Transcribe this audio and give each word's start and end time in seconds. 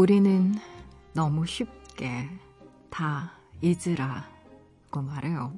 우리는 0.00 0.54
너무 1.12 1.44
쉽게 1.44 2.26
다 2.88 3.34
잊으라고 3.60 5.02
말해요. 5.02 5.52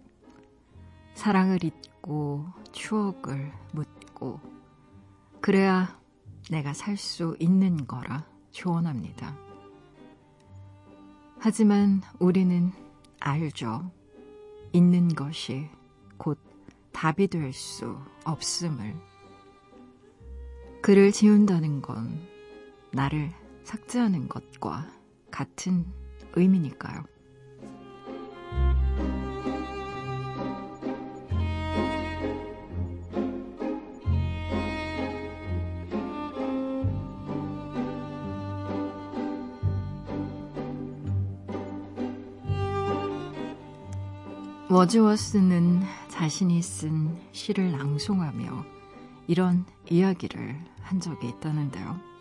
사랑을 1.15 1.63
잊고 1.63 2.47
추억을 2.73 3.53
묻고 3.71 4.41
그래야 5.41 5.97
내가 6.51 6.73
살 6.73 6.97
수 6.97 7.37
있는 7.39 7.87
거라 7.87 8.27
조언합니다. 8.51 9.37
하지만 11.39 12.03
우리는 12.19 12.73
알죠. 13.21 13.93
잊는 14.73 15.15
것이 15.15 15.69
곧 16.17 16.37
답이 16.91 17.29
될 17.29 17.53
수 17.53 17.97
없음을. 18.25 18.97
글을 20.83 21.13
지운다는 21.13 21.81
건 21.81 22.27
나를 22.91 23.41
삭제하는 23.65 24.29
것과 24.29 24.87
같은 25.31 25.87
의미니까요. 26.35 27.05
워즈워스는 44.73 45.83
자신이 46.09 46.63
쓴 46.63 47.15
시를 47.33 47.73
낭송하며 47.73 48.65
이런 49.27 49.67
이야기를 49.91 50.59
한 50.81 50.99
적이 50.99 51.29
있다는데요. 51.29 52.12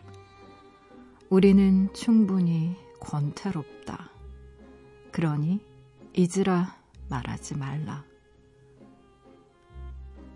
우리는 1.32 1.88
충분히 1.94 2.76
권태롭다. 3.00 4.12
그러니 5.14 5.66
잊으라 6.14 6.76
말하지 7.08 7.56
말라. 7.56 8.04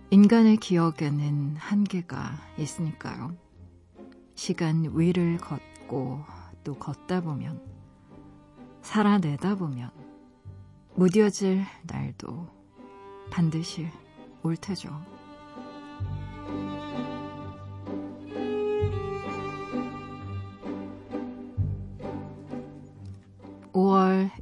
인간의 0.09 0.55
기억에는 0.55 1.57
한계가 1.57 2.37
있으니까요. 2.57 3.35
시간 4.35 4.97
위를 4.97 5.35
걷고 5.35 6.23
또 6.63 6.75
걷다 6.75 7.19
보면 7.19 7.61
살아내다 8.81 9.55
보면 9.55 9.91
무뎌질 10.95 11.65
날도 11.83 12.47
반드시 13.29 13.89
올 14.43 14.55
테죠. 14.55 15.14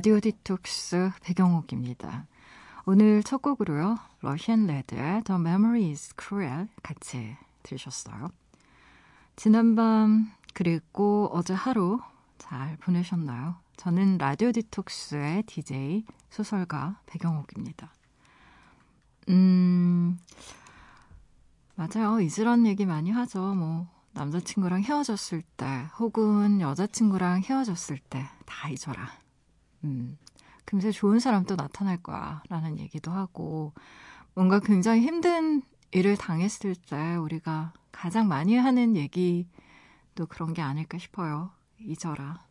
라디오 0.00 0.18
디톡스 0.18 1.10
배경옥입니다. 1.20 2.26
오늘 2.86 3.22
첫 3.22 3.42
곡으로요. 3.42 3.98
러시안 4.22 4.66
레드의 4.66 5.22
The 5.24 5.38
Memory 5.38 5.90
is 5.90 6.14
Cruel 6.18 6.68
같이 6.82 7.36
들으셨어요. 7.62 8.30
지난밤 9.36 10.32
그리고 10.54 11.28
어제 11.34 11.52
하루 11.52 12.00
잘 12.38 12.78
보내셨나요? 12.78 13.56
저는 13.76 14.16
라디오 14.16 14.52
디톡스의 14.52 15.42
DJ 15.42 16.06
소설가 16.30 16.98
배경옥입니다. 17.04 17.92
음, 19.28 20.18
맞아요. 21.74 22.22
잊으란 22.22 22.66
얘기 22.66 22.86
많이 22.86 23.10
하죠. 23.10 23.54
뭐, 23.54 23.86
남자친구랑 24.12 24.82
헤어졌을 24.82 25.42
때, 25.58 25.66
혹은 25.98 26.62
여자친구랑 26.62 27.42
헤어졌을 27.42 27.98
때, 27.98 28.24
다 28.46 28.70
잊어라. 28.70 29.19
음, 29.84 30.18
금세 30.64 30.90
좋은 30.92 31.18
사람 31.20 31.44
또 31.44 31.56
나타날 31.56 31.98
거야. 31.98 32.42
라는 32.48 32.78
얘기도 32.78 33.10
하고, 33.12 33.72
뭔가 34.34 34.60
굉장히 34.60 35.02
힘든 35.02 35.62
일을 35.92 36.16
당했을 36.16 36.74
때, 36.76 37.16
우리가 37.16 37.72
가장 37.92 38.28
많이 38.28 38.56
하는 38.56 38.96
얘기도 38.96 40.26
그런 40.28 40.54
게 40.54 40.62
아닐까 40.62 40.98
싶어요. 40.98 41.50
잊어라. 41.80 42.44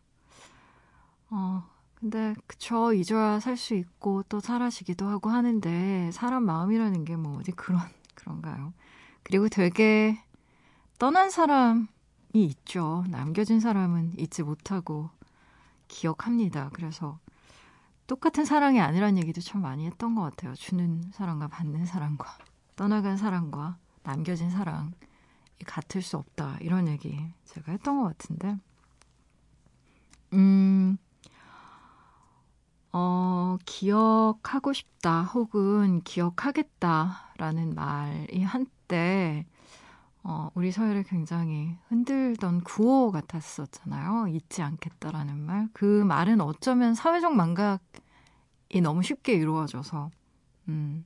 어, 1.29 1.63
근데 1.95 2.33
그쵸 2.47 2.93
잊어야 2.93 3.39
살 3.39 3.57
수 3.57 3.75
있고 3.75 4.23
또 4.29 4.39
사라지기도 4.39 5.07
하고 5.07 5.29
하는데 5.29 6.09
사람 6.13 6.43
마음이라는 6.45 7.05
게 7.05 7.15
뭐 7.17 7.37
어디 7.39 7.51
그런 7.51 7.81
그런가요? 8.15 8.73
그리고 9.23 9.49
되게 9.49 10.17
떠난 10.97 11.29
사람이 11.29 11.87
있죠. 12.33 13.03
남겨진 13.09 13.59
사람은 13.59 14.13
잊지 14.19 14.43
못하고 14.43 15.09
기억합니다. 15.89 16.69
그래서 16.71 17.19
똑같은 18.07 18.45
사랑이 18.45 18.79
아니란 18.79 19.17
얘기도 19.17 19.41
참 19.41 19.61
많이 19.61 19.85
했던 19.85 20.15
것 20.15 20.21
같아요. 20.21 20.55
주는 20.55 21.03
사랑과 21.11 21.49
받는 21.49 21.85
사랑과 21.85 22.37
떠나간 22.77 23.17
사랑과 23.17 23.77
남겨진 24.03 24.49
사랑이 24.49 24.91
같을 25.65 26.01
수 26.01 26.15
없다. 26.15 26.57
이런 26.61 26.87
얘기 26.87 27.21
제가 27.43 27.73
했던 27.73 28.01
것 28.01 28.05
같은데. 28.05 28.57
음, 30.33 30.97
어, 32.91 33.57
기억하고 33.65 34.73
싶다 34.73 35.23
혹은 35.23 36.01
기억하겠다라는 36.01 37.75
말이 37.75 38.41
한때 38.43 39.45
어, 40.31 40.51
우리 40.53 40.71
사회를 40.71 41.01
굉장히 41.01 41.75
흔들던 41.87 42.61
구호 42.61 43.11
같았었잖아요. 43.11 44.27
잊지 44.27 44.61
않겠다라는 44.61 45.39
말. 45.39 45.67
그 45.73 46.03
말은 46.03 46.39
어쩌면 46.39 46.93
사회적 46.93 47.35
망각이 47.35 48.81
너무 48.83 49.01
쉽게 49.01 49.33
이루어져서, 49.33 50.11
음, 50.67 51.03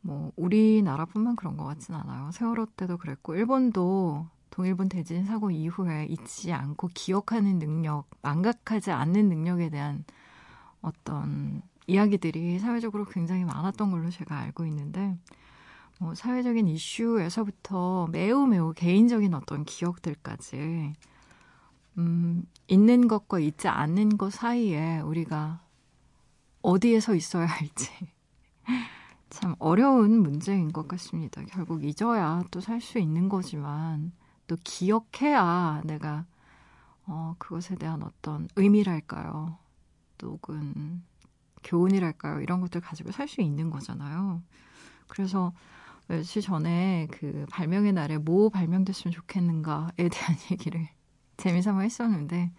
뭐, 0.00 0.30
우리나라뿐만 0.36 1.34
그런 1.34 1.56
것 1.56 1.64
같진 1.64 1.96
않아요. 1.96 2.30
세월호 2.30 2.66
때도 2.76 2.98
그랬고, 2.98 3.34
일본도 3.34 4.28
동일본 4.50 4.90
대진 4.90 5.24
사고 5.24 5.50
이후에 5.50 6.06
잊지 6.08 6.52
않고 6.52 6.90
기억하는 6.94 7.58
능력, 7.58 8.08
망각하지 8.22 8.92
않는 8.92 9.28
능력에 9.28 9.70
대한 9.70 10.04
어떤 10.82 11.62
이야기들이 11.88 12.60
사회적으로 12.60 13.06
굉장히 13.06 13.44
많았던 13.44 13.90
걸로 13.90 14.08
제가 14.08 14.38
알고 14.38 14.66
있는데, 14.66 15.18
뭐 16.04 16.14
사회적인 16.14 16.68
이슈에서부터 16.68 18.08
매우 18.12 18.46
매우 18.46 18.74
개인적인 18.74 19.32
어떤 19.32 19.64
기억들까지, 19.64 20.92
음, 21.96 22.44
있는 22.68 23.08
것과 23.08 23.38
있지 23.38 23.68
않는 23.68 24.18
것 24.18 24.30
사이에 24.30 25.00
우리가 25.00 25.62
어디에 26.60 27.00
서 27.00 27.14
있어야 27.14 27.46
할지. 27.46 27.90
참 29.30 29.56
어려운 29.58 30.20
문제인 30.20 30.72
것 30.72 30.86
같습니다. 30.88 31.42
결국 31.44 31.82
잊어야 31.84 32.44
또 32.50 32.60
살 32.60 32.82
수 32.82 32.98
있는 32.98 33.30
거지만, 33.30 34.12
또 34.46 34.58
기억해야 34.62 35.80
내가, 35.86 36.26
어, 37.06 37.34
그것에 37.38 37.76
대한 37.76 38.02
어떤 38.02 38.46
의미랄까요? 38.56 39.56
또 40.18 40.32
혹은 40.32 41.02
교훈이랄까요? 41.64 42.40
이런 42.42 42.60
것들 42.60 42.82
가지고 42.82 43.10
살 43.12 43.26
수 43.26 43.40
있는 43.40 43.70
거잖아요. 43.70 44.42
그래서 45.08 45.52
며칠 46.06 46.42
전에 46.42 47.08
그 47.10 47.46
발명의 47.50 47.92
날에 47.92 48.18
뭐 48.18 48.48
발명됐으면 48.50 49.12
좋겠는가에 49.12 50.08
대한 50.10 50.36
얘기를 50.52 50.88
재미삼아 51.36 51.80
했었는데, 51.80 52.52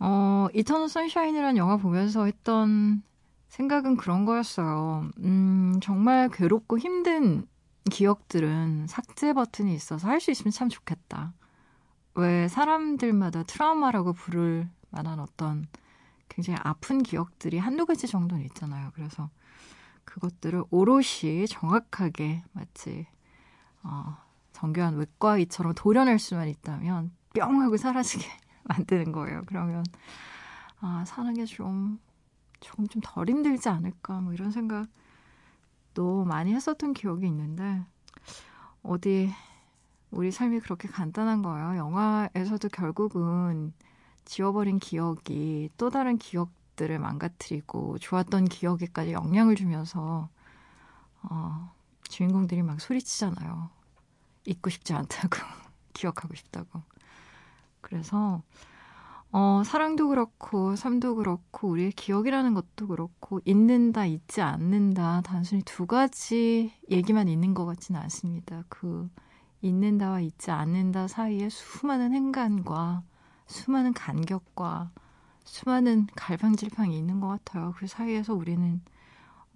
어, 0.00 0.48
이터널 0.54 0.88
선샤인이라는 0.88 1.56
영화 1.56 1.76
보면서 1.76 2.24
했던 2.26 3.02
생각은 3.48 3.96
그런 3.96 4.24
거였어요. 4.24 5.08
음, 5.20 5.80
정말 5.82 6.28
괴롭고 6.28 6.78
힘든 6.78 7.46
기억들은 7.90 8.86
삭제 8.86 9.32
버튼이 9.32 9.74
있어서 9.74 10.08
할 10.08 10.20
수 10.20 10.30
있으면 10.30 10.52
참 10.52 10.68
좋겠다. 10.68 11.32
왜 12.14 12.48
사람들마다 12.48 13.44
트라우마라고 13.44 14.12
부를 14.12 14.68
만한 14.90 15.20
어떤 15.20 15.66
굉장히 16.28 16.58
아픈 16.62 17.02
기억들이 17.02 17.58
한두 17.58 17.86
가지 17.86 18.06
정도는 18.06 18.44
있잖아요. 18.46 18.90
그래서 18.94 19.30
그것들을 20.08 20.64
오롯이 20.70 21.46
정확하게 21.48 22.42
마치 22.52 23.06
어, 23.82 24.16
정교한 24.52 24.96
외과의처럼 24.96 25.74
도려낼 25.74 26.18
수만 26.18 26.48
있다면 26.48 27.12
뿅 27.34 27.60
하고 27.62 27.76
사라지게 27.76 28.26
만드는 28.64 29.12
거예요. 29.12 29.42
그러면 29.46 29.84
아 30.80 31.04
사는 31.06 31.32
게 31.34 31.44
좀 31.44 31.98
조금 32.60 32.86
좀 32.88 33.00
덜 33.04 33.28
힘들지 33.28 33.68
않을까 33.68 34.20
뭐 34.20 34.32
이런 34.32 34.50
생각도 34.50 36.24
많이 36.26 36.54
했었던 36.54 36.92
기억이 36.94 37.26
있는데 37.26 37.82
어디 38.82 39.30
우리 40.10 40.30
삶이 40.30 40.60
그렇게 40.60 40.88
간단한 40.88 41.42
거예요. 41.42 41.76
영화에서도 41.76 42.68
결국은 42.70 43.72
지워버린 44.24 44.78
기억이 44.78 45.70
또 45.76 45.90
다른 45.90 46.16
기억 46.18 46.50
들을 46.78 46.98
망가뜨리고 46.98 47.98
좋았던 47.98 48.46
기억에까지 48.46 49.12
영향을 49.12 49.56
주면서 49.56 50.30
어, 51.22 51.74
주인공들이 52.04 52.62
막 52.62 52.80
소리치잖아요. 52.80 53.68
잊고 54.46 54.70
싶지 54.70 54.94
않다고 54.94 55.36
기억하고 55.92 56.34
싶다고. 56.34 56.80
그래서 57.82 58.42
어, 59.30 59.62
사랑도 59.64 60.08
그렇고 60.08 60.74
삶도 60.74 61.16
그렇고 61.16 61.68
우리의 61.68 61.92
기억이라는 61.92 62.54
것도 62.54 62.86
그렇고 62.86 63.40
잊는다 63.44 64.06
잊지 64.06 64.40
않는다 64.40 65.20
단순히 65.20 65.62
두 65.62 65.86
가지 65.86 66.72
얘기만 66.90 67.28
있는 67.28 67.52
것 67.52 67.66
같지는 67.66 68.00
않습니다. 68.00 68.64
그 68.68 69.10
잊는다와 69.60 70.20
잊지 70.20 70.50
않는다 70.50 71.08
사이에 71.08 71.50
수많은 71.50 72.14
행간과 72.14 73.02
수많은 73.46 73.92
간격과 73.92 74.92
수많은 75.48 76.06
갈팡질팡이 76.14 76.96
있는 76.96 77.20
것 77.20 77.28
같아요. 77.28 77.74
그 77.78 77.86
사이에서 77.86 78.34
우리는 78.34 78.82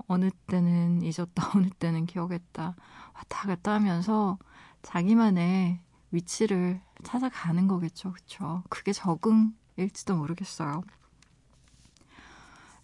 어느 0.09 0.31
때는 0.49 1.03
잊었다, 1.03 1.53
어느 1.55 1.69
때는 1.69 2.07
기억했다, 2.07 2.75
왔다 3.15 3.47
갔다 3.47 3.75
하면서 3.75 4.39
자기만의 4.83 5.81
위치를 6.11 6.81
찾아가는 7.05 7.69
거겠죠. 7.69 8.13
그쵸? 8.13 8.63
그게 8.71 8.93
적응일지도 8.93 10.17
모르겠어요. 10.17 10.83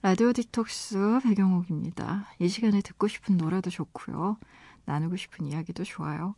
라디오 0.03 0.33
디톡스 0.33 1.21
배경옥입니다. 1.25 2.27
이 2.39 2.49
시간에 2.49 2.81
듣고 2.83 3.09
싶은 3.09 3.37
노래도 3.37 3.69
좋고요. 3.71 4.37
나누고 4.85 5.17
싶은 5.17 5.47
이야기도 5.47 5.83
좋아요. 5.83 6.35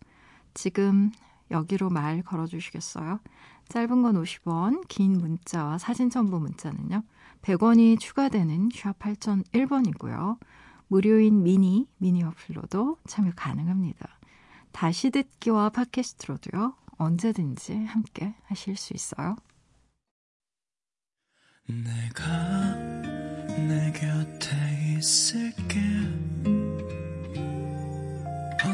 지금 0.55 1.11
여기로 1.51 1.91
말 1.91 2.23
걸어주시겠어요? 2.23 3.21
짧은 3.69 4.03
건 4.03 4.23
50원, 4.23 4.87
긴 4.89 5.13
문자와 5.13 5.79
사진 5.79 6.11
첨부 6.11 6.41
문자는요. 6.41 7.03
100원이 7.43 7.99
추가되는 7.99 8.71
샵 8.75 8.99
8001번이고요. 8.99 10.39
무료인 10.89 11.43
미니, 11.43 11.87
미니 11.99 12.23
어플로도 12.25 12.99
참여 13.07 13.33
가능합니다. 13.37 14.09
다시 14.73 15.11
듣기와 15.11 15.71
팟캐스트로도요. 15.71 16.75
언제든지 16.99 17.85
함께 17.85 18.35
하실 18.45 18.77
수 18.77 18.93
있어요. 18.95 19.37
내가 21.67 22.75
내 23.57 23.93
곁에 23.93 24.97
있을게 24.99 25.81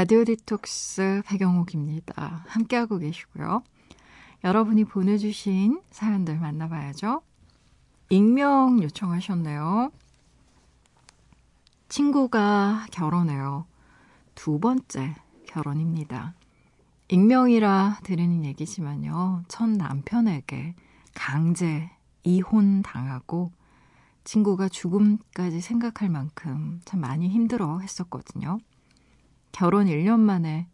라디오 0.00 0.24
디톡스 0.24 1.24
배경옥입니다. 1.26 2.46
함께하고 2.48 2.96
계시고요. 2.96 3.62
여러분이 4.42 4.84
보내주신 4.84 5.82
사연들 5.90 6.38
만나봐야죠. 6.38 7.20
익명 8.08 8.82
요청하셨네요. 8.82 9.90
친구가 11.90 12.86
결혼해요. 12.90 13.66
두 14.34 14.58
번째 14.58 15.16
결혼입니다. 15.46 16.32
익명이라 17.08 17.98
들으는 18.02 18.46
얘기지만요. 18.46 19.42
첫 19.48 19.68
남편에게 19.68 20.76
강제 21.14 21.90
이혼 22.22 22.80
당하고 22.80 23.52
친구가 24.24 24.70
죽음까지 24.70 25.60
생각할 25.60 26.08
만큼 26.08 26.80
참 26.86 27.00
많이 27.00 27.28
힘들어 27.28 27.80
했었거든요. 27.80 28.60
결혼 29.52 29.86
1년 29.86 30.20
만에 30.20 30.68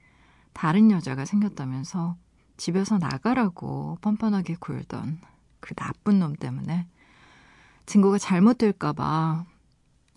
다른 0.52 0.90
여자가 0.90 1.25
생겼다면서 1.25 2.16
집에서 2.56 2.99
나가라고 2.99 3.99
뻔뻔하게 4.00 4.56
굴던 4.59 5.21
그 5.61 5.75
나쁜 5.75 6.18
놈 6.18 6.35
때문에 6.35 6.87
친구가 7.87 8.18
잘못될까봐 8.18 9.45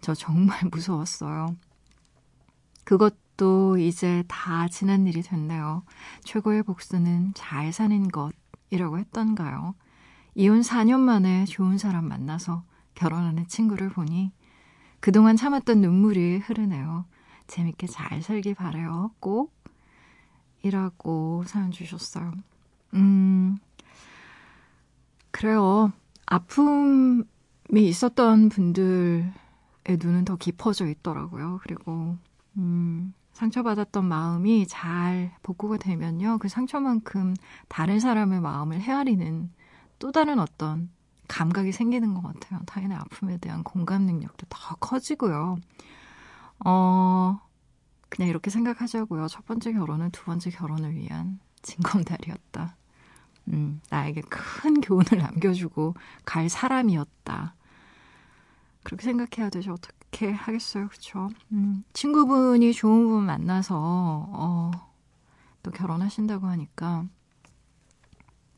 저 0.01 0.13
정말 0.13 0.59
무서웠어요. 0.71 1.55
그것도 2.83 3.77
이제 3.77 4.23
다 4.27 4.67
지난 4.67 5.05
일이 5.05 5.21
됐네요. 5.21 5.83
최고의 6.23 6.63
복수는 6.63 7.33
잘 7.35 7.71
사는 7.71 8.07
것이라고 8.07 8.97
했던가요? 8.97 9.75
이혼 10.35 10.61
4년 10.61 10.99
만에 10.99 11.45
좋은 11.45 11.77
사람 11.77 12.07
만나서 12.07 12.63
결혼하는 12.95 13.47
친구를 13.47 13.89
보니 13.89 14.31
그동안 14.99 15.35
참았던 15.35 15.81
눈물이 15.81 16.39
흐르네요. 16.39 17.05
재밌게 17.49 17.87
잘 17.87 18.21
살길 18.21 18.55
바래요. 18.55 19.11
꼭 19.19 19.53
이라고 20.63 21.43
사연 21.45 21.71
주셨어요. 21.71 22.33
음, 22.93 23.57
그래요. 25.31 25.91
아픔이 26.25 27.23
있었던 27.71 28.49
분들의 28.49 29.31
눈은 29.87 30.25
더 30.25 30.35
깊어져 30.35 30.87
있더라고요. 30.87 31.59
그리고, 31.63 32.17
음, 32.57 33.13
상처받았던 33.33 34.05
마음이 34.05 34.67
잘 34.67 35.31
복구가 35.43 35.77
되면요. 35.77 36.39
그 36.39 36.49
상처만큼 36.49 37.35
다른 37.69 37.99
사람의 37.99 38.41
마음을 38.41 38.81
헤아리는 38.81 39.49
또 39.97 40.11
다른 40.11 40.39
어떤 40.39 40.89
감각이 41.29 41.71
생기는 41.71 42.13
것 42.13 42.21
같아요. 42.21 42.59
타인의 42.65 42.97
아픔에 42.97 43.37
대한 43.37 43.63
공감 43.63 44.01
능력도 44.03 44.47
더 44.49 44.75
커지고요. 44.75 45.59
어, 46.65 47.39
그냥 48.09 48.29
이렇게 48.29 48.49
생각하자고요. 48.49 49.27
첫 49.27 49.45
번째 49.45 49.73
결혼은 49.73 50.11
두 50.11 50.23
번째 50.25 50.49
결혼을 50.49 50.95
위한 50.95 51.39
징검다리였다. 51.61 52.75
음, 53.49 53.81
나에게 53.89 54.21
큰 54.29 54.81
교훈을 54.81 55.17
남겨주고 55.19 55.95
갈 56.25 56.49
사람이었다. 56.49 57.55
그렇게 58.83 59.03
생각해야 59.03 59.49
되죠. 59.49 59.73
어떻게 59.73 60.31
하겠어요. 60.31 60.87
그쵸? 60.87 61.29
음, 61.51 61.83
친구분이 61.93 62.73
좋은 62.73 63.07
분 63.07 63.25
만나서, 63.25 63.75
어, 63.77 64.71
또 65.63 65.71
결혼하신다고 65.71 66.47
하니까, 66.47 67.05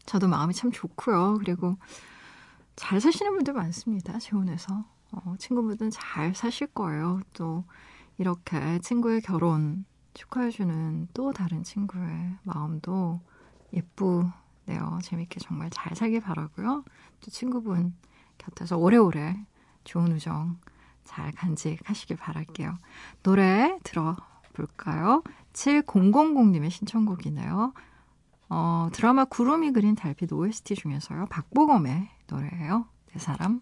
저도 0.05 0.27
마음이 0.27 0.53
참 0.53 0.71
좋고요. 0.71 1.37
그리고 1.39 1.77
잘 2.75 2.99
사시는 2.99 3.33
분들 3.33 3.53
많습니다. 3.53 4.19
재혼해서. 4.19 4.83
어, 5.11 5.35
친구분들은 5.37 5.91
잘 5.91 6.33
사실 6.33 6.67
거예요. 6.67 7.21
또 7.33 7.63
이렇게 8.17 8.79
친구의 8.79 9.21
결혼 9.21 9.85
축하해주는 10.13 11.09
또 11.13 11.31
다른 11.31 11.63
친구의 11.63 12.35
마음도 12.43 13.19
예쁘네요. 13.73 14.99
재밌게 15.01 15.39
정말 15.39 15.69
잘 15.69 15.95
살길 15.95 16.21
바라고요. 16.21 16.83
또 17.21 17.31
친구분 17.31 17.95
곁에서 18.37 18.77
오래오래 18.77 19.45
좋은 19.83 20.11
우정 20.11 20.57
잘 21.03 21.31
간직하시길 21.31 22.17
바랄게요. 22.17 22.77
노래 23.23 23.77
들어 23.83 24.15
볼까요? 24.53 25.23
7000님의 25.53 26.69
신청곡이네요. 26.69 27.73
어, 28.49 28.89
드라마 28.91 29.25
구름이 29.25 29.71
그린 29.71 29.95
달빛 29.95 30.31
OST 30.31 30.75
중에서요. 30.75 31.27
박보검의 31.27 32.09
노래예요. 32.27 32.85
내 33.13 33.19
사람. 33.19 33.61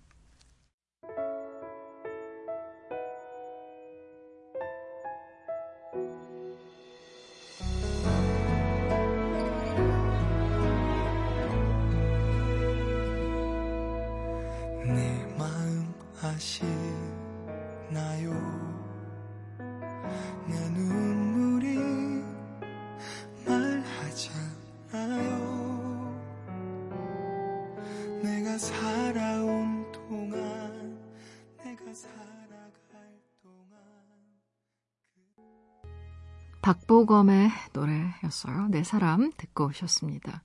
박보검의 37.10 37.50
노래였어요. 37.74 38.68
내 38.68 38.84
사람 38.84 39.32
듣고 39.36 39.66
오셨습니다. 39.66 40.44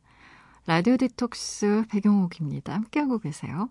라디오 0.66 0.96
디톡스 0.96 1.84
배경옥입니다. 1.90 2.74
함께하고 2.74 3.18
계세요. 3.18 3.68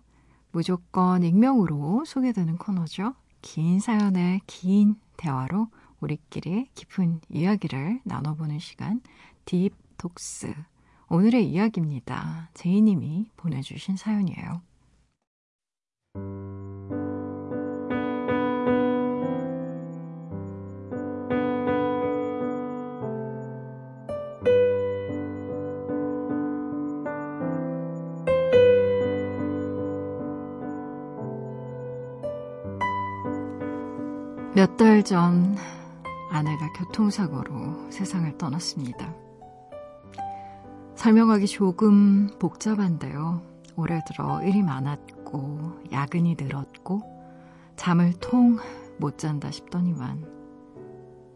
무조건 0.52 1.24
익명으로 1.24 2.04
소개되는 2.06 2.56
코너죠. 2.56 3.14
긴 3.42 3.80
사연의 3.80 4.42
긴 4.46 4.94
대화로 5.16 5.68
우리끼리 5.98 6.68
깊은 6.74 7.20
이야기를 7.28 8.00
나눠보는 8.04 8.60
시간 8.60 9.00
딥톡스 9.44 10.54
오늘의 11.08 11.50
이야기입니다. 11.50 12.50
제이님이 12.54 13.28
보내주신 13.36 13.96
사연이에요. 13.96 14.62
몇 34.54 34.76
달 34.76 35.02
전 35.02 35.56
아내가 36.30 36.72
교통사고로 36.74 37.90
세상을 37.90 38.38
떠났습니다. 38.38 39.12
설명하기 40.94 41.46
조금 41.48 42.28
복잡한데요. 42.38 43.42
올해 43.74 44.00
들어 44.06 44.40
일이 44.44 44.62
많았고, 44.62 45.88
야근이 45.90 46.36
늘었고, 46.38 47.02
잠을 47.76 48.12
통 48.20 48.58
못 48.96 49.18
잔다 49.18 49.50
싶더니만, 49.50 50.24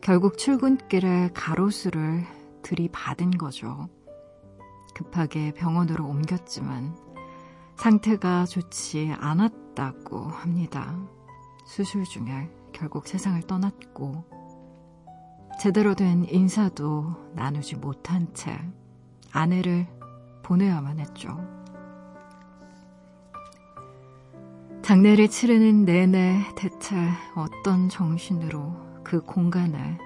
결국 0.00 0.38
출근길에 0.38 1.30
가로수를 1.34 2.24
들이받은 2.62 3.32
거죠. 3.32 3.88
급하게 4.94 5.52
병원으로 5.54 6.06
옮겼지만, 6.06 6.94
상태가 7.74 8.46
좋지 8.46 9.12
않았다고 9.18 10.20
합니다. 10.28 10.96
수술 11.66 12.04
중에 12.04 12.48
결국 12.78 13.08
세상을 13.08 13.40
떠났고 13.42 14.24
제대로 15.58 15.94
된 15.94 16.24
인사도 16.24 17.32
나누지 17.34 17.74
못한 17.76 18.32
채 18.34 18.56
아내를 19.32 19.88
보내야만 20.44 21.00
했죠. 21.00 21.36
장례를 24.82 25.28
치르는 25.28 25.84
내내 25.84 26.44
대체 26.56 26.96
어떤 27.34 27.88
정신으로 27.88 29.02
그 29.02 29.20
공간에 29.20 29.98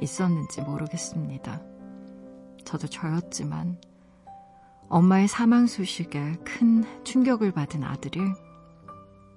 있었는지 0.00 0.60
모르겠습니다. 0.60 1.62
저도 2.64 2.86
저였지만 2.86 3.80
엄마의 4.88 5.26
사망 5.26 5.66
소식에 5.66 6.34
큰 6.44 6.84
충격을 7.02 7.52
받은 7.52 7.82
아들이 7.82 8.20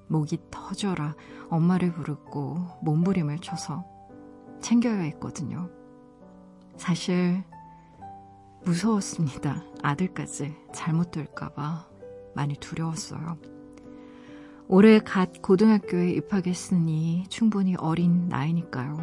목이 0.08 0.38
터져라 0.52 1.16
엄마를 1.50 1.94
부르고 1.94 2.80
몸부림을 2.82 3.40
쳐서 3.40 3.86
챙겨야 4.62 5.00
했거든요. 5.00 5.70
사실 6.78 7.44
무서웠습니다. 8.66 9.64
아들까지 9.82 10.56
잘못 10.74 11.12
될까봐 11.12 11.88
많이 12.34 12.56
두려웠어요. 12.56 13.38
올해 14.68 15.00
갓 15.00 15.42
고등학교에 15.42 16.12
입학했으니 16.12 17.26
충분히 17.30 17.76
어린 17.76 18.30
나이니까요. 18.30 18.98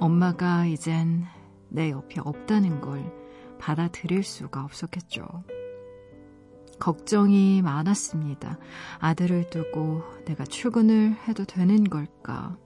엄마가 0.00 0.66
이젠 0.66 1.24
내 1.68 1.90
옆에 1.90 2.20
없다는 2.20 2.80
걸 2.80 3.12
받아들일 3.58 4.22
수가 4.22 4.64
없었겠죠. 4.64 5.26
걱정이 6.78 7.62
많았습니다. 7.62 8.58
아들을 8.98 9.50
두고 9.50 10.02
내가 10.24 10.44
출근을 10.44 11.16
해도 11.26 11.44
되는 11.44 11.84
걸까? 11.84 12.56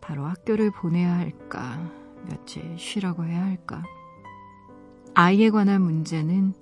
바로 0.00 0.24
학교를 0.24 0.70
보내야 0.70 1.16
할까? 1.16 1.90
며칠 2.28 2.78
쉬라고 2.78 3.24
해야 3.24 3.44
할까? 3.44 3.82
아이에 5.14 5.50
관한 5.50 5.82
문제는 5.82 6.54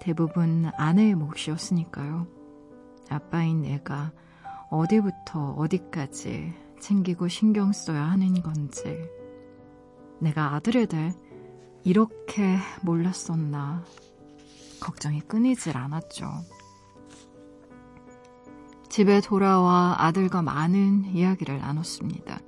대부분 0.00 0.70
아내의 0.76 1.14
몫이었으니까요. 1.14 2.26
아빠인 3.10 3.62
내가 3.62 4.12
어디부터 4.70 5.54
어디까지 5.54 6.54
챙기고 6.80 7.28
신경 7.28 7.72
써야 7.72 8.04
하는 8.04 8.40
건지, 8.42 8.96
내가 10.20 10.54
아들에 10.54 10.86
대해 10.86 11.12
이렇게 11.84 12.56
몰랐었나 12.82 13.84
걱정이 14.80 15.20
끊이질 15.20 15.76
않았죠. 15.76 16.30
집에 18.88 19.20
돌아와 19.20 19.94
아들과 19.98 20.42
많은 20.42 21.04
이야기를 21.14 21.60
나눴습니다. 21.60 22.40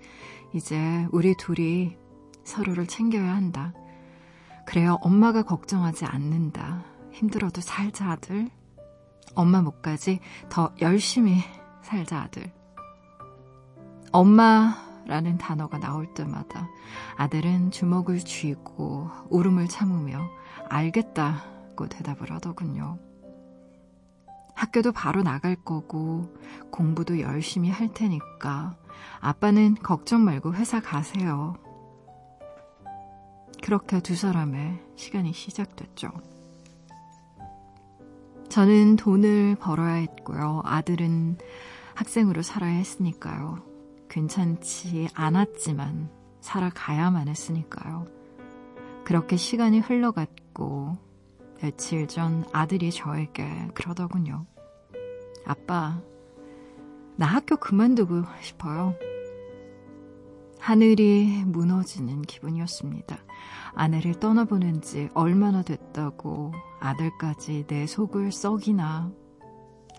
이제 0.52 1.06
우리 1.12 1.36
둘이 1.36 1.96
서로를 2.44 2.86
챙겨야 2.86 3.34
한다. 3.34 3.72
그래요. 4.66 4.98
엄마가 5.02 5.42
걱정하지 5.42 6.04
않는다. 6.04 6.84
힘들어도 7.12 7.60
살자, 7.60 8.10
아들. 8.10 8.50
엄마 9.34 9.62
목까지 9.62 10.20
더 10.48 10.74
열심히 10.80 11.38
살자, 11.82 12.22
아들. 12.22 12.52
엄마라는 14.12 15.38
단어가 15.38 15.78
나올 15.78 16.12
때마다 16.12 16.68
아들은 17.16 17.70
주먹을 17.70 18.18
쥐고 18.18 19.08
울음을 19.30 19.68
참으며 19.68 20.20
알겠다 20.68 21.44
라고 21.72 21.88
대답을 21.88 22.30
하더군요. 22.32 22.98
학교도 24.54 24.92
바로 24.92 25.22
나갈 25.22 25.56
거고 25.56 26.34
공부도 26.70 27.20
열심히 27.20 27.70
할 27.70 27.92
테니까 27.92 28.76
아빠는 29.20 29.76
걱정 29.76 30.24
말고 30.24 30.54
회사 30.54 30.80
가세요. 30.80 31.56
그렇게 33.62 34.00
두 34.00 34.14
사람의 34.14 34.80
시간이 34.96 35.32
시작됐죠. 35.32 36.10
저는 38.50 38.96
돈을 38.96 39.56
벌어야 39.58 39.94
했고요. 39.94 40.60
아들은 40.64 41.38
학생으로 41.94 42.42
살아야 42.42 42.74
했으니까요. 42.74 43.62
괜찮지 44.10 45.08
않았지만 45.14 46.10
살아가야만 46.40 47.28
했으니까요. 47.28 48.06
그렇게 49.04 49.36
시간이 49.36 49.80
흘러갔고 49.80 51.11
며칠 51.62 52.08
전 52.08 52.44
아들이 52.52 52.90
저에게 52.90 53.68
그러더군요. 53.72 54.46
아빠, 55.46 56.02
나 57.14 57.26
학교 57.26 57.54
그만두고 57.54 58.24
싶어요. 58.40 58.96
하늘이 60.58 61.44
무너지는 61.44 62.22
기분이었습니다. 62.22 63.16
아내를 63.74 64.14
떠나보낸 64.18 64.82
지 64.82 65.08
얼마나 65.14 65.62
됐다고 65.62 66.52
아들까지 66.80 67.66
내 67.68 67.86
속을 67.86 68.32
썩이나. 68.32 69.12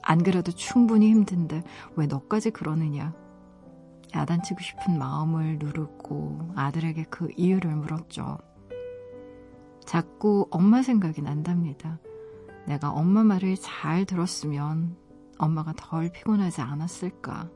안 0.01 0.22
그래도 0.22 0.51
충분히 0.51 1.12
힘든데 1.12 1.63
왜 1.96 2.08
너까지 2.08 2.51
그러느냐. 2.51 3.13
야단치고 4.13 4.60
싶은 4.60 5.00
마음을 5.00 5.60
누르고 5.60 6.51
아들에게 6.58 7.05
그 7.10 7.29
이유를 7.38 7.74
물었죠. 7.74 8.38
자꾸 9.86 10.48
엄마 10.52 10.82
생각이 10.82 11.22
난답니다. 11.22 12.00
내가 12.68 12.92
엄마 12.92 13.24
말을 13.24 13.56
잘 13.58 14.06
들었으면 14.06 14.96
엄마가 15.38 15.74
덜 15.75 16.12
피곤하지 16.12 16.62
않았을까. 16.62 17.50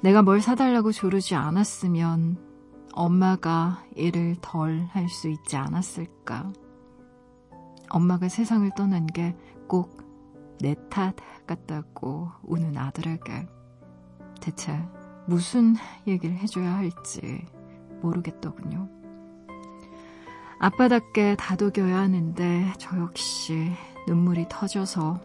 내가 0.00 0.22
뭘 0.22 0.40
사달라고 0.40 0.92
조르지 0.92 1.34
않았으면 1.34 2.38
엄마가 2.92 3.84
일을 3.96 4.36
덜 4.40 4.86
할 4.92 5.08
수 5.08 5.28
있지 5.28 5.56
않았을까? 5.56 6.52
엄마가 7.90 8.28
세상을 8.28 8.70
떠난 8.76 9.06
게 9.06 9.34
꼭 9.68 10.08
내 10.60 10.74
탓 10.90 11.14
같다고 11.46 12.30
우는 12.42 12.76
아들에게 12.76 13.46
대체 14.40 14.76
무슨 15.26 15.76
얘기를 16.06 16.36
해줘야 16.36 16.74
할지 16.76 17.46
모르겠더군요. 18.02 18.88
아빠답게 20.60 21.36
다독여야 21.36 21.96
하는데 21.96 22.72
저 22.78 22.98
역시 22.98 23.70
눈물이 24.08 24.46
터져서 24.48 25.20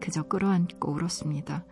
그저 0.00 0.22
끌어안고 0.22 0.92
울었습니다. 0.92 1.64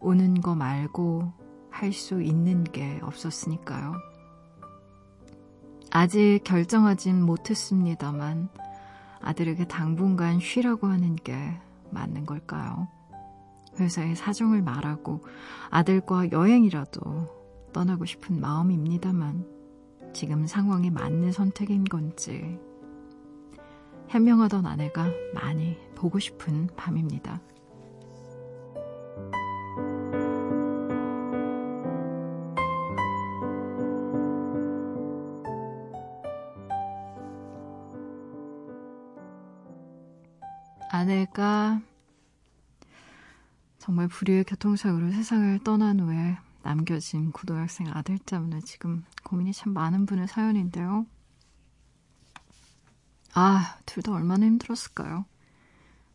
우는 0.00 0.40
거 0.40 0.54
말고 0.54 1.32
할 1.70 1.92
수 1.92 2.22
있는 2.22 2.62
게 2.62 3.00
없었으니까요. 3.02 3.94
아직 5.90 6.40
결정하진 6.44 7.20
못했습니다만 7.22 8.48
아들에게 9.20 9.66
당분간 9.66 10.38
쉬라고 10.38 10.86
하는 10.86 11.16
게 11.16 11.34
맞는 11.90 12.26
걸까요? 12.26 12.86
회사에 13.80 14.14
사정을 14.14 14.62
말하고 14.62 15.24
아들과 15.70 16.30
여행이라도 16.30 17.70
떠나고 17.72 18.04
싶은 18.04 18.40
마음입니다만 18.40 19.53
지금 20.14 20.46
상황에 20.46 20.90
맞는 20.90 21.32
선택인 21.32 21.82
건지 21.82 22.56
현명하던 24.08 24.64
아내가 24.64 25.10
많이 25.34 25.76
보고 25.96 26.20
싶은 26.20 26.68
밤입니다. 26.76 27.40
아내가 40.90 41.80
정말 43.78 44.06
불의의 44.06 44.44
교통사고로 44.44 45.10
세상을 45.10 45.58
떠난 45.64 45.98
후에 45.98 46.38
남겨진 46.62 47.32
고등학생 47.32 47.88
아들 47.92 48.16
때문에 48.16 48.60
지금 48.60 49.04
고민이 49.24 49.52
참 49.52 49.72
많은 49.72 50.06
분의 50.06 50.28
사연인데요. 50.28 51.06
아, 53.34 53.76
둘 53.86 54.02
다 54.02 54.12
얼마나 54.12 54.46
힘들었을까요? 54.46 55.24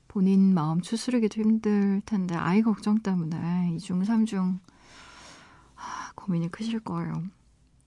본인 0.07 0.53
마음 0.53 0.81
추스르기도 0.81 1.41
힘들 1.41 2.01
텐데 2.05 2.35
아이 2.35 2.61
걱정 2.61 2.99
때문에 2.99 3.73
이중 3.75 4.03
삼중 4.03 4.59
아, 5.75 6.11
고민이 6.15 6.49
크실 6.49 6.79
거예요. 6.79 7.11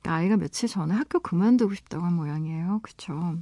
그러니까 0.03 0.15
아이가 0.15 0.37
며칠 0.37 0.69
전에 0.69 0.95
학교 0.95 1.21
그만두고 1.21 1.75
싶다고 1.75 2.05
한 2.05 2.15
모양이에요. 2.15 2.81
그쵸? 2.83 3.37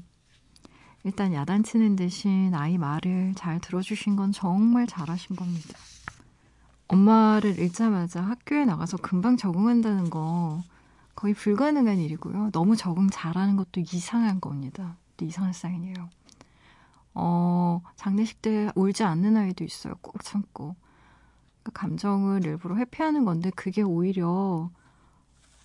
일단 1.04 1.32
야단치는 1.32 1.96
대신 1.96 2.54
아이 2.54 2.76
말을 2.78 3.34
잘 3.36 3.58
들어주신 3.60 4.16
건 4.16 4.32
정말 4.32 4.86
잘하신 4.86 5.36
겁니다. 5.36 5.78
엄마를 6.88 7.58
잃자마자 7.58 8.20
학교에 8.22 8.64
나가서 8.64 8.98
금방 8.98 9.36
적응한다는 9.36 10.10
거 10.10 10.62
거의 11.20 11.34
불가능한 11.34 11.98
일이고요. 11.98 12.50
너무 12.50 12.76
적응 12.76 13.10
잘하는 13.10 13.56
것도 13.56 13.80
이상한 13.80 14.40
겁니다. 14.40 14.96
또 15.18 15.26
이상한 15.26 15.52
사인이에요. 15.52 16.08
어, 17.12 17.82
장례식 17.96 18.40
때 18.40 18.70
울지 18.74 19.04
않는 19.04 19.36
아이도 19.36 19.62
있어요. 19.62 19.96
꼭 20.00 20.24
참고. 20.24 20.76
그러니까 21.62 21.72
감정을 21.74 22.46
일부러 22.46 22.76
회피하는 22.76 23.26
건데 23.26 23.50
그게 23.54 23.82
오히려 23.82 24.70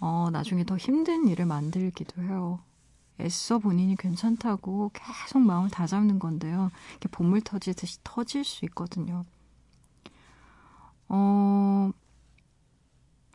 어, 0.01 0.29
나중에 0.29 0.65
더 0.65 0.75
힘든 0.75 1.25
일을 1.25 1.45
만들기도 1.45 2.21
해요. 2.23 2.59
애써 3.21 3.57
본인이 3.57 3.95
괜찮다고 3.95 4.91
계속 4.91 5.39
마음을 5.39 5.69
다잡는 5.69 6.19
건데요. 6.19 6.69
이렇게 6.91 7.07
보물 7.07 7.39
터지듯이 7.39 7.99
터질 8.03 8.43
수 8.43 8.65
있거든요. 8.65 9.23
어, 11.07 11.91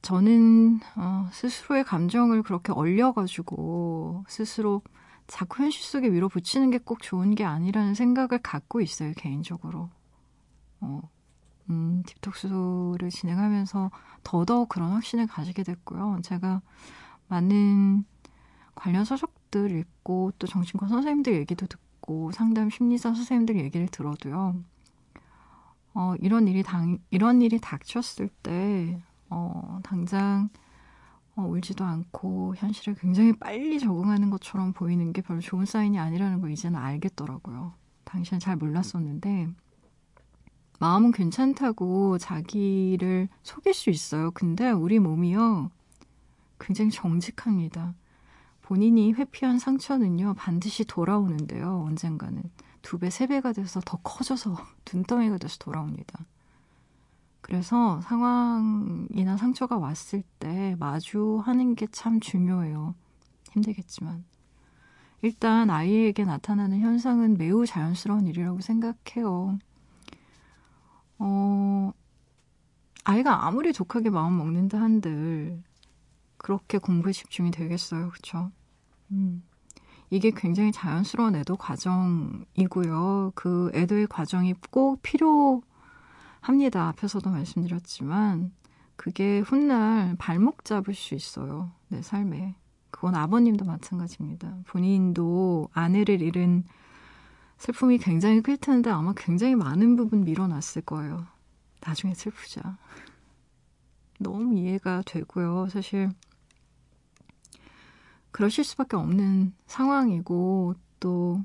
저는 0.03 0.81
어, 0.97 1.29
스스로의 1.33 1.85
감정을 1.85 2.43
그렇게 2.43 2.73
얼려가지고 2.73 4.25
스스로 4.29 4.83
자꾸 5.27 5.63
현실 5.63 5.83
속에 5.85 6.11
위로 6.11 6.29
붙이는 6.29 6.71
게 6.71 6.79
꼭 6.79 7.03
좋은 7.03 7.35
게 7.35 7.45
아니라는 7.45 7.95
생각을 7.95 8.41
갖고 8.43 8.81
있어요, 8.81 9.13
개인적으로. 9.17 9.91
어, 10.81 11.03
음, 11.71 12.03
딥톡스를 12.07 13.11
진행하면서 13.11 13.91
더더욱 14.25 14.69
그런 14.69 14.91
확신을 14.93 15.27
가지게 15.27 15.63
됐고요. 15.63 16.21
제가 16.23 16.63
많은 17.29 18.05
관련 18.75 19.05
서적들 19.05 19.71
읽고 19.79 20.33
또 20.39 20.47
정신과 20.47 20.89
선생님들 20.89 21.35
얘기도 21.35 21.67
듣고 21.67 22.33
상담 22.33 22.71
심리사 22.71 23.15
선생님들 23.15 23.57
얘기를 23.59 23.87
들어도요. 23.89 24.57
어, 25.95 26.15
이런 26.21 26.49
일이 26.49 26.63
당, 26.63 26.99
이런 27.11 27.43
일이 27.43 27.59
닥쳤을 27.61 28.29
때, 28.43 29.03
어, 29.31 29.81
당장, 29.83 30.49
어, 31.37 31.43
울지도 31.43 31.85
않고 31.85 32.55
현실에 32.57 32.95
굉장히 32.99 33.33
빨리 33.33 33.79
적응하는 33.79 34.31
것처럼 34.31 34.73
보이는 34.73 35.13
게 35.13 35.23
별로 35.23 35.41
좋은 35.41 35.65
사인이 35.65 35.99
아니라는 35.99 36.41
걸 36.41 36.51
이제는 36.51 36.79
알겠더라고요. 36.79 37.73
당시엔 38.05 38.41
잘 38.41 38.57
몰랐었는데, 38.57 39.49
마음은 40.81 41.13
괜찮다고 41.13 42.19
자기를 42.19 43.29
속일 43.43 43.75
수 43.75 43.91
있어요. 43.91 44.31
근데 44.33 44.71
우리 44.71 44.99
몸이요, 44.99 45.71
굉장히 46.59 46.91
정직합니다. 46.91 47.95
본인이 48.63 49.13
회피한 49.13 49.59
상처는요, 49.59 50.35
반드시 50.35 50.85
돌아오는데요, 50.85 51.85
언젠가는. 51.87 52.43
두 52.83 52.99
배, 52.99 53.11
세 53.11 53.27
배가 53.27 53.53
돼서 53.53 53.81
더 53.85 53.99
커져서 53.99 54.57
눈덩이가 54.93 55.39
돼서 55.39 55.57
돌아옵니다. 55.59 56.25
그래서 57.51 58.01
상황이나 58.03 59.37
상처가 59.37 59.77
왔을 59.77 60.23
때 60.39 60.77
마주하는 60.79 61.75
게 61.75 61.89
참 61.91 62.21
중요해요. 62.21 62.95
힘들겠지만. 63.51 64.25
일단 65.23 65.69
아이에게 65.69 66.25
나타나는 66.25 66.79
현상은 66.79 67.37
매우 67.37 67.67
자연스러운 67.67 68.29
일이라고 68.29 68.61
생각해요. 68.61 69.59
어, 71.19 71.93
아이가 73.03 73.45
아무리 73.49 73.73
독하게 73.73 74.11
마음 74.11 74.37
먹는다 74.39 74.81
한들 74.81 75.61
그렇게 76.37 76.79
공부에 76.79 77.11
집중이 77.13 77.51
되겠어요. 77.51 78.11
그쵸? 78.11 78.53
음. 79.11 79.43
이게 80.11 80.31
굉장히 80.31 80.71
자연스러운 80.71 81.35
애도 81.35 81.57
과정이고요. 81.57 83.33
그 83.35 83.73
애도의 83.75 84.07
과정이 84.07 84.55
꼭 84.71 85.03
필요 85.03 85.63
합니다. 86.41 86.89
앞에서도 86.89 87.29
말씀드렸지만 87.31 88.53
그게 88.97 89.41
훗날 89.41 90.15
발목 90.17 90.65
잡을 90.65 90.95
수 90.95 91.15
있어요. 91.15 91.73
내 91.89 92.03
삶에. 92.03 92.55
그건 92.91 93.15
아버님도 93.15 93.65
마찬가지입니다. 93.65 94.59
본인도 94.67 95.69
아내를 95.73 96.21
잃은 96.21 96.65
슬픔이 97.57 97.99
굉장히 97.99 98.41
클 98.41 98.57
텐데 98.57 98.91
아마 98.91 99.13
굉장히 99.17 99.55
많은 99.55 99.97
부분 99.97 100.25
밀어놨을 100.25 100.83
거예요. 100.85 101.27
나중에 101.81 102.15
슬프자. 102.15 102.79
너무 104.19 104.59
이해가 104.59 105.03
되고요. 105.07 105.69
사실 105.69 106.11
그러실 108.31 108.65
수밖에 108.65 108.97
없는 108.97 109.55
상황이고 109.67 110.75
또 111.01 111.45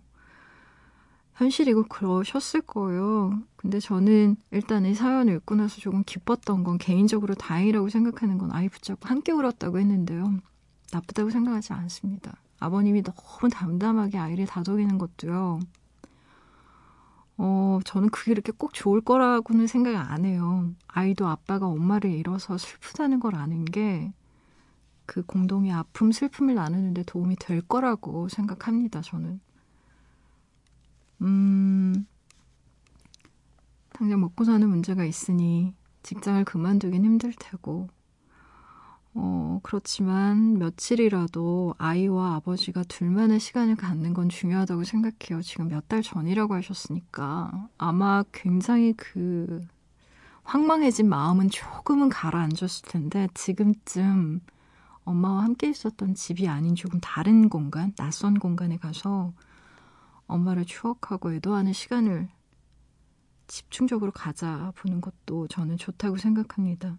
현실이고 1.35 1.83
그러셨을 1.83 2.61
거예요. 2.61 3.39
근데 3.55 3.79
저는 3.79 4.37
일단 4.51 4.85
이 4.85 4.93
사연을 4.93 5.35
읽고 5.35 5.55
나서 5.55 5.79
조금 5.79 6.03
기뻤던 6.05 6.63
건 6.63 6.77
개인적으로 6.77 7.35
다행이라고 7.35 7.89
생각하는 7.89 8.37
건 8.37 8.51
아이 8.51 8.69
붙잡고 8.69 9.07
함께 9.07 9.31
울었다고 9.31 9.79
했는데요. 9.79 10.39
나쁘다고 10.91 11.29
생각하지 11.29 11.73
않습니다. 11.73 12.33
아버님이 12.59 13.03
너무 13.03 13.49
담담하게 13.51 14.17
아이를 14.17 14.45
다독이는 14.45 14.97
것도요. 14.97 15.59
어, 17.37 17.79
저는 17.83 18.09
그게 18.09 18.31
이렇게 18.31 18.53
꼭 18.55 18.73
좋을 18.73 19.01
거라고는 19.01 19.67
생각 19.67 20.09
안 20.09 20.23
해요. 20.23 20.69
아이도 20.87 21.27
아빠가 21.27 21.67
엄마를 21.67 22.11
잃어서 22.11 22.57
슬프다는 22.57 23.19
걸 23.19 23.35
아는 23.35 23.65
게 23.65 24.13
그 25.05 25.23
공동의 25.23 25.71
아픔, 25.71 26.11
슬픔을 26.11 26.55
나누는데 26.55 27.03
도움이 27.03 27.37
될 27.37 27.61
거라고 27.61 28.27
생각합니다, 28.29 29.01
저는. 29.01 29.39
음, 31.21 32.05
당장 33.93 34.19
먹고 34.21 34.43
사는 34.43 34.67
문제가 34.69 35.05
있으니 35.05 35.73
직장을 36.03 36.43
그만두긴 36.45 37.03
힘들 37.05 37.33
테고, 37.37 37.87
어, 39.13 39.59
그렇지만 39.63 40.57
며칠이라도 40.59 41.75
아이와 41.77 42.35
아버지가 42.35 42.83
둘만의 42.83 43.39
시간을 43.39 43.75
갖는 43.77 44.13
건 44.13 44.27
중요하다고 44.29 44.83
생각해요. 44.83 45.41
지금 45.41 45.69
몇 45.69 45.87
달 45.87 46.01
전이라고 46.01 46.53
하셨으니까 46.55 47.69
아마 47.77 48.23
굉장히 48.33 48.93
그 48.97 49.65
황망해진 50.43 51.07
마음은 51.09 51.49
조금은 51.49 52.09
가라앉았을 52.09 52.87
텐데 52.89 53.27
지금쯤 53.33 54.41
엄마와 55.05 55.43
함께 55.43 55.69
있었던 55.69 56.15
집이 56.15 56.47
아닌 56.47 56.75
조금 56.75 56.99
다른 57.01 57.49
공간, 57.49 57.93
낯선 57.95 58.39
공간에 58.39 58.77
가서 58.77 59.33
엄마를 60.27 60.65
추억하고 60.65 61.33
애도하는 61.33 61.73
시간을 61.73 62.29
집중적으로 63.47 64.11
가져보는 64.11 65.01
것도 65.01 65.47
저는 65.47 65.77
좋다고 65.77 66.17
생각합니다. 66.17 66.97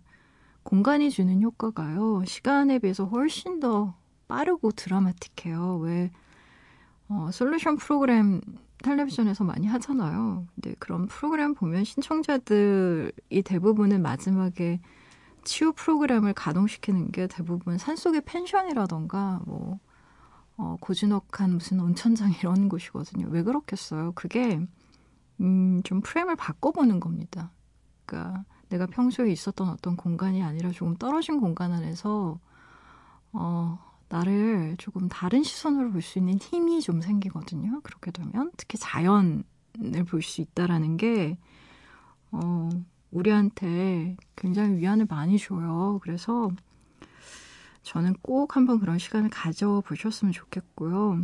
공간이 0.63 1.11
주는 1.11 1.41
효과가요, 1.43 2.25
시간에 2.25 2.79
비해서 2.79 3.05
훨씬 3.05 3.61
더 3.61 3.95
빠르고 4.29 4.73
드라마틱해요. 4.73 5.79
왜, 5.79 6.11
어, 7.09 7.31
솔루션 7.33 7.77
프로그램 7.77 8.41
텔레비전에서 8.83 9.45
많이 9.45 9.67
하잖아요. 9.67 10.47
근데 10.55 10.75
그런 10.79 11.07
프로그램 11.07 11.55
보면 11.55 11.85
신청자들이 11.85 13.43
대부분은 13.45 14.03
마지막에 14.03 14.81
치유 15.45 15.73
프로그램을 15.73 16.35
가동시키는 16.35 17.13
게 17.13 17.27
대부분 17.29 17.79
산속의 17.79 18.23
펜션이라던가 18.27 19.41
뭐 19.47 19.79
어, 20.57 20.77
고즈넉한 20.81 21.53
무슨 21.55 21.81
온천장 21.81 22.33
이런 22.41 22.69
곳이거든요. 22.69 23.29
왜 23.31 23.43
그렇겠어요? 23.43 24.13
그게 24.15 24.61
음, 25.41 25.83
좀 25.85 26.01
프레임을 26.01 26.37
바꿔보는 26.37 27.01
겁니다. 27.01 27.51
그러니까 28.07 28.45
내가 28.69 28.87
평소에 28.87 29.31
있었던 29.31 29.69
어떤 29.69 29.97
공간이 29.97 30.43
아니라 30.43 30.71
조금 30.71 30.97
떨어진 30.97 31.41
공간 31.41 31.73
안에서 31.73 32.39
어, 33.33 33.79
나를 34.09 34.77
조금 34.79 35.09
다른 35.09 35.43
시선으로 35.43 35.91
볼 35.93 36.03
수 36.03 36.19
있는 36.19 36.39
힘이 36.39 36.81
좀 36.81 37.01
생기거든요. 37.03 37.81
그렇게 37.83 38.11
되면 38.11 38.51
특히 38.57 38.79
자연을 38.79 39.45
볼 40.09 40.23
수 40.23 40.41
있다라는 40.41 40.97
게 40.97 41.37
어, 42.33 42.69
우리한테 43.11 44.17
굉장히 44.37 44.77
위안을 44.79 45.07
많이 45.09 45.39
줘요. 45.39 45.99
그래서 46.03 46.51
저는 47.87 48.15
꼭 48.21 48.57
한번 48.57 48.81
그런 48.81 48.99
시간을 48.99 49.31
가져보셨으면 49.31 50.33
좋겠고요. 50.33 51.21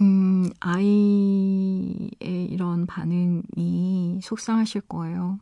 음, 0.00 0.50
아이의 0.60 2.08
이런 2.46 2.86
반응이 2.86 4.20
속상하실 4.22 4.82
거예요. 4.82 5.38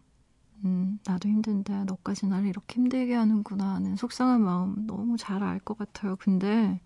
음, 0.65 0.99
나도 1.07 1.29
힘든데 1.29 1.85
너까지 1.85 2.27
나를 2.29 2.49
이렇게 2.49 2.77
힘들게 2.77 3.15
하는구나 3.15 3.77
하는 3.77 3.97
속상한 3.97 4.43
마음 4.43 4.87
너무 4.87 5.17
잘 5.19 5.43
알 5.43 5.61
것 5.61 5.79
같아요. 5.79 6.17
근데, 6.17 6.81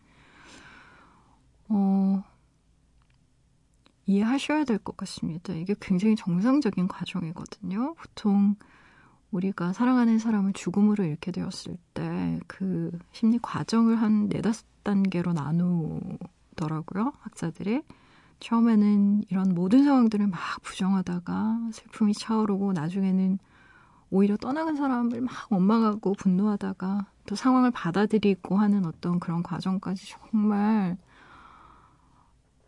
어, 1.68 2.22
이해하셔야 4.06 4.64
될 4.64 4.78
것 4.78 4.96
같습니다. 4.96 5.52
이게 5.54 5.74
굉장히 5.80 6.16
정상적인 6.16 6.88
과정이거든요. 6.88 7.94
보통 7.94 8.56
우리가 9.32 9.72
사랑하는 9.72 10.18
사람을 10.18 10.52
죽음으로 10.52 11.04
잃게 11.04 11.32
되었을 11.32 11.76
때 11.94 12.22
그 12.46 12.90
심리 13.12 13.38
과정을 13.40 13.96
한 14.00 14.28
네다섯 14.28 14.66
단계로 14.82 15.32
나누더라고요. 15.32 17.12
학자들이. 17.20 17.82
처음에는 18.40 19.24
이런 19.30 19.54
모든 19.54 19.84
상황들을 19.84 20.26
막 20.26 20.38
부정하다가 20.62 21.70
슬픔이 21.72 22.12
차오르고 22.12 22.72
나중에는 22.72 23.38
오히려 24.10 24.36
떠나간 24.36 24.76
사람을 24.76 25.20
막 25.20 25.32
원망하고 25.50 26.14
분노하다가 26.14 27.06
또 27.26 27.34
상황을 27.34 27.70
받아들이고 27.70 28.56
하는 28.58 28.84
어떤 28.84 29.20
그런 29.20 29.42
과정까지 29.42 30.10
정말 30.10 30.98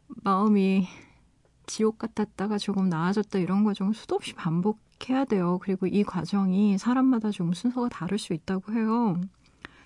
마음이 0.07 0.87
지옥 1.67 1.99
같았다가 1.99 2.57
조금 2.59 2.89
나아졌다 2.89 3.39
이런 3.41 3.65
과정을 3.65 3.95
수도 3.95 4.15
없이 4.15 4.33
반복 4.35 4.79
해야 5.09 5.25
돼요. 5.25 5.59
그리고 5.63 5.87
이 5.87 6.03
과정이 6.05 6.79
사람마다 6.79 7.31
좀 7.31 7.53
순서가 7.53 7.89
다를 7.89 8.19
수 8.19 8.33
있다고 8.33 8.73
해요. 8.73 9.21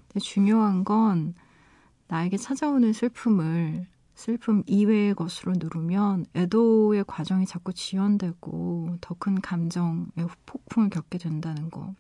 근데 0.09 0.21
중요한 0.21 0.85
건 0.85 1.35
나에게 2.09 2.37
찾아오는 2.37 2.93
슬픔을 2.93 3.87
슬픔 4.15 4.63
이외의 4.67 5.15
것으로 5.15 5.53
누르면 5.57 6.27
애도의 6.35 7.05
과정이 7.07 7.47
자꾸 7.47 7.73
지연되고 7.73 8.97
더 9.01 9.15
큰 9.19 9.41
감정의 9.41 10.29
폭풍을 10.47 10.91
겪게 10.91 11.19
된다는 11.19 11.71
거. 11.71 11.95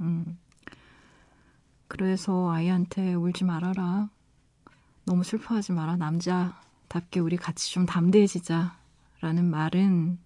음. 0.00 0.38
그래서 1.88 2.50
아이한테 2.50 3.14
울지 3.14 3.44
말아라. 3.44 4.08
너무 5.04 5.24
슬퍼하지 5.24 5.72
마라. 5.72 5.96
남자답게 5.96 7.20
우리 7.20 7.36
같이 7.36 7.70
좀 7.72 7.84
담대해지자. 7.86 8.78
라는 9.20 9.50
말은 9.50 10.18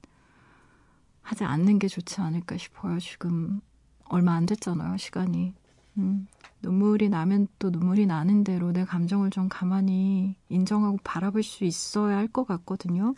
하지 1.26 1.42
않는 1.44 1.80
게 1.80 1.88
좋지 1.88 2.20
않을까 2.20 2.56
싶어요. 2.56 3.00
지금 3.00 3.60
얼마 4.04 4.34
안 4.34 4.46
됐잖아요, 4.46 4.96
시간이. 4.96 5.54
음, 5.98 6.28
눈물이 6.62 7.08
나면 7.08 7.48
또 7.58 7.70
눈물이 7.70 8.06
나는 8.06 8.44
대로 8.44 8.70
내 8.70 8.84
감정을 8.84 9.30
좀 9.30 9.48
가만히 9.48 10.36
인정하고 10.48 10.98
바라볼 11.02 11.42
수 11.42 11.64
있어야 11.64 12.16
할 12.16 12.28
것 12.28 12.46
같거든요. 12.46 13.14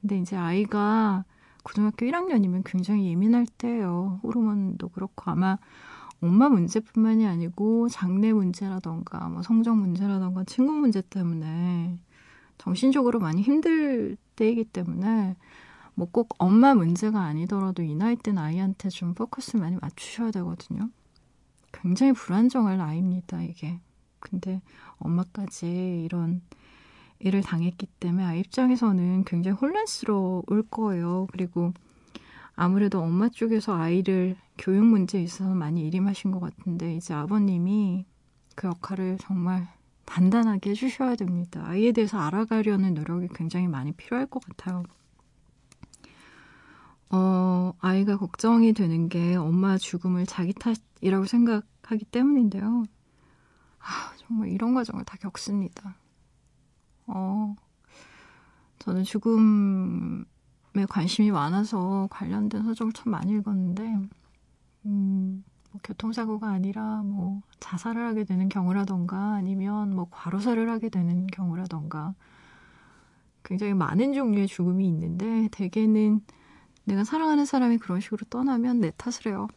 근데 0.00 0.18
이제 0.18 0.36
아이가 0.36 1.24
고등학교 1.62 2.06
1학년이면 2.06 2.62
굉장히 2.64 3.06
예민할 3.06 3.46
때예요. 3.46 4.18
호르몬도 4.24 4.88
그렇고 4.88 5.30
아마 5.30 5.58
엄마 6.20 6.48
문제뿐만이 6.48 7.24
아니고 7.26 7.88
장래 7.88 8.32
문제라던가 8.32 9.28
뭐 9.28 9.42
성적 9.42 9.76
문제라던가 9.76 10.42
친구 10.44 10.72
문제 10.72 11.02
때문에 11.02 11.98
정신적으로 12.58 13.20
많이 13.20 13.42
힘들 13.42 14.16
때이기 14.34 14.64
때문에 14.64 15.36
뭐 15.94 16.06
꼭 16.10 16.34
엄마 16.38 16.74
문제가 16.74 17.20
아니더라도 17.22 17.82
이 17.82 17.94
나이 17.94 18.16
때 18.16 18.32
아이한테 18.36 18.88
좀 18.88 19.14
포커스 19.14 19.56
많이 19.56 19.76
맞추셔야 19.76 20.30
되거든요. 20.30 20.90
굉장히 21.72 22.12
불안정할 22.12 22.78
나이입니다, 22.78 23.42
이게. 23.42 23.80
근데 24.20 24.60
엄마까지 24.98 26.02
이런 26.04 26.42
일을 27.18 27.42
당했기 27.42 27.86
때문에 28.00 28.24
아이 28.24 28.40
입장에서는 28.40 29.24
굉장히 29.24 29.56
혼란스러울 29.56 30.64
거예요. 30.70 31.26
그리고 31.30 31.72
아무래도 32.54 33.00
엄마 33.00 33.28
쪽에서 33.28 33.74
아이를 33.74 34.36
교육 34.58 34.84
문제에 34.84 35.22
있어서 35.22 35.54
많이 35.54 35.86
일임하신 35.86 36.30
것 36.30 36.40
같은데 36.40 36.94
이제 36.94 37.14
아버님이 37.14 38.04
그 38.54 38.68
역할을 38.68 39.18
정말 39.20 39.68
단단하게 40.04 40.70
해주셔야 40.70 41.16
됩니다. 41.16 41.62
아이에 41.64 41.92
대해서 41.92 42.18
알아가려는 42.18 42.94
노력이 42.94 43.28
굉장히 43.34 43.68
많이 43.68 43.92
필요할 43.92 44.26
것 44.26 44.42
같아요. 44.44 44.84
어, 47.12 47.74
아이가 47.78 48.16
걱정이 48.16 48.72
되는 48.72 49.08
게 49.08 49.36
엄마 49.36 49.76
죽음을 49.76 50.24
자기 50.24 50.54
탓이라고 50.54 51.26
생각하기 51.26 52.06
때문인데요. 52.06 52.84
아, 53.78 54.14
정말 54.16 54.48
이런 54.48 54.74
과정을 54.74 55.04
다 55.04 55.18
겪습니다. 55.18 55.96
어, 57.06 57.54
저는 58.78 59.04
죽음에 59.04 60.24
관심이 60.88 61.30
많아서 61.30 62.08
관련된 62.10 62.64
서적을 62.64 62.94
참 62.94 63.12
많이 63.12 63.32
읽었는데, 63.32 63.98
음, 64.86 65.44
뭐 65.70 65.80
교통사고가 65.84 66.48
아니라 66.48 67.02
뭐 67.02 67.42
자살을 67.60 68.06
하게 68.06 68.24
되는 68.24 68.48
경우라던가 68.48 69.34
아니면 69.34 69.94
뭐 69.94 70.08
과로사를 70.10 70.68
하게 70.70 70.88
되는 70.88 71.26
경우라던가 71.26 72.14
굉장히 73.42 73.74
많은 73.74 74.12
종류의 74.12 74.46
죽음이 74.46 74.86
있는데 74.88 75.48
대개는 75.50 76.22
내가 76.84 77.04
사랑하는 77.04 77.44
사람이 77.44 77.78
그런 77.78 78.00
식으로 78.00 78.26
떠나면 78.28 78.80
내 78.80 78.90
탓을 78.96 79.26
해요. 79.28 79.48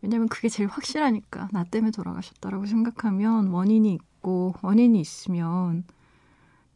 왜냐면 0.00 0.28
그게 0.28 0.48
제일 0.48 0.68
확실하니까 0.68 1.48
나 1.52 1.64
때문에 1.64 1.90
돌아가셨다라고 1.90 2.66
생각하면 2.66 3.48
원인이 3.48 3.92
있고 3.92 4.54
원인이 4.62 4.98
있으면 5.00 5.84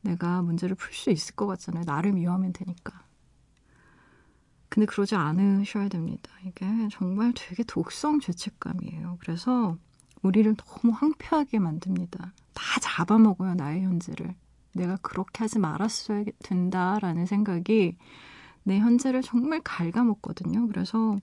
내가 0.01 0.43
문제를 0.43 0.75
풀 0.75 0.93
수 0.93 1.11
있을 1.11 1.35
것 1.37 1.47
같잖아요. 1.47 1.85
나를 1.87 2.13
미워하면 2.13 2.53
되니까. 2.53 3.05
근데 4.69 4.87
그러지 4.87 5.15
않으셔야 5.15 5.89
됩니다. 5.89 6.31
이게 6.45 6.67
정말 6.91 7.33
되게 7.37 7.63
독성 7.63 8.21
죄책감이에요. 8.21 9.19
그래서 9.21 9.77
우리를 10.23 10.55
너무 10.57 10.95
황폐하게 10.95 11.59
만듭니다. 11.59 12.33
다 12.55 12.81
잡아먹어요, 12.81 13.55
나의 13.55 13.83
현재를. 13.83 14.35
내가 14.73 14.97
그렇게 15.03 15.41
하지 15.41 15.59
말았어야 15.59 16.25
된다라는 16.43 17.27
생각이 17.27 17.97
내 18.65 18.79
현재를 18.79 19.23
정말 19.23 19.61
갉아먹거든요. 19.63 20.69
그래서 20.69 21.19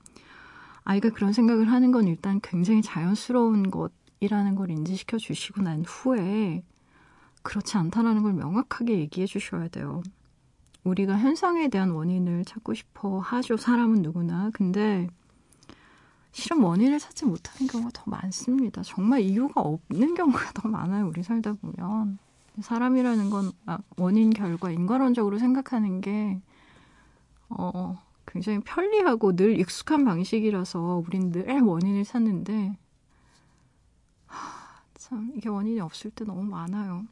아이가 0.83 1.09
그런 1.09 1.33
생각을 1.33 1.71
하는 1.71 1.91
건 1.91 2.07
일단 2.07 2.39
굉장히 2.41 2.81
자연스러운 2.81 3.71
것이라는 3.71 4.55
걸 4.55 4.71
인지시켜 4.71 5.17
주시고 5.17 5.61
난 5.61 5.83
후에 5.85 6.63
그렇지 7.43 7.77
않다라는 7.77 8.23
걸 8.23 8.33
명확하게 8.33 8.99
얘기해 8.99 9.27
주셔야 9.27 9.67
돼요. 9.67 10.01
우리가 10.83 11.17
현상에 11.17 11.67
대한 11.67 11.91
원인을 11.91 12.45
찾고 12.45 12.73
싶어 12.73 13.19
하죠. 13.19 13.57
사람은 13.57 14.01
누구나. 14.01 14.49
근데 14.53 15.07
실은 16.31 16.61
원인을 16.61 16.99
찾지 16.99 17.25
못하는 17.25 17.67
경우가 17.67 17.91
더 17.93 18.03
많습니다. 18.05 18.81
정말 18.83 19.21
이유가 19.21 19.61
없는 19.61 20.13
경우가 20.15 20.51
더 20.53 20.67
많아요. 20.67 21.07
우리 21.07 21.23
살다 21.23 21.53
보면. 21.53 22.17
사람이라는 22.61 23.29
건 23.29 23.51
원인 23.97 24.31
결과 24.31 24.71
인과론적으로 24.71 25.37
생각하는 25.37 26.01
게 26.01 26.41
어, 27.49 28.01
굉장히 28.27 28.59
편리하고 28.59 29.35
늘 29.35 29.59
익숙한 29.59 30.05
방식이라서 30.05 31.03
우린 31.07 31.31
늘 31.31 31.61
원인을 31.61 32.03
찾는데 32.03 32.77
하, 34.27 34.81
참 34.95 35.31
이게 35.35 35.49
원인이 35.49 35.79
없을 35.81 36.11
때 36.11 36.25
너무 36.25 36.43
많아요. 36.43 37.05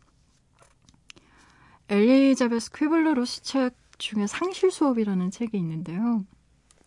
엘리자베스 1.90 2.72
퀴블러로스 2.74 3.44
책 3.44 3.76
중에 3.98 4.28
상실 4.28 4.72
수업이라는 4.72 5.32
책이 5.32 5.58
있는데요. 5.58 6.26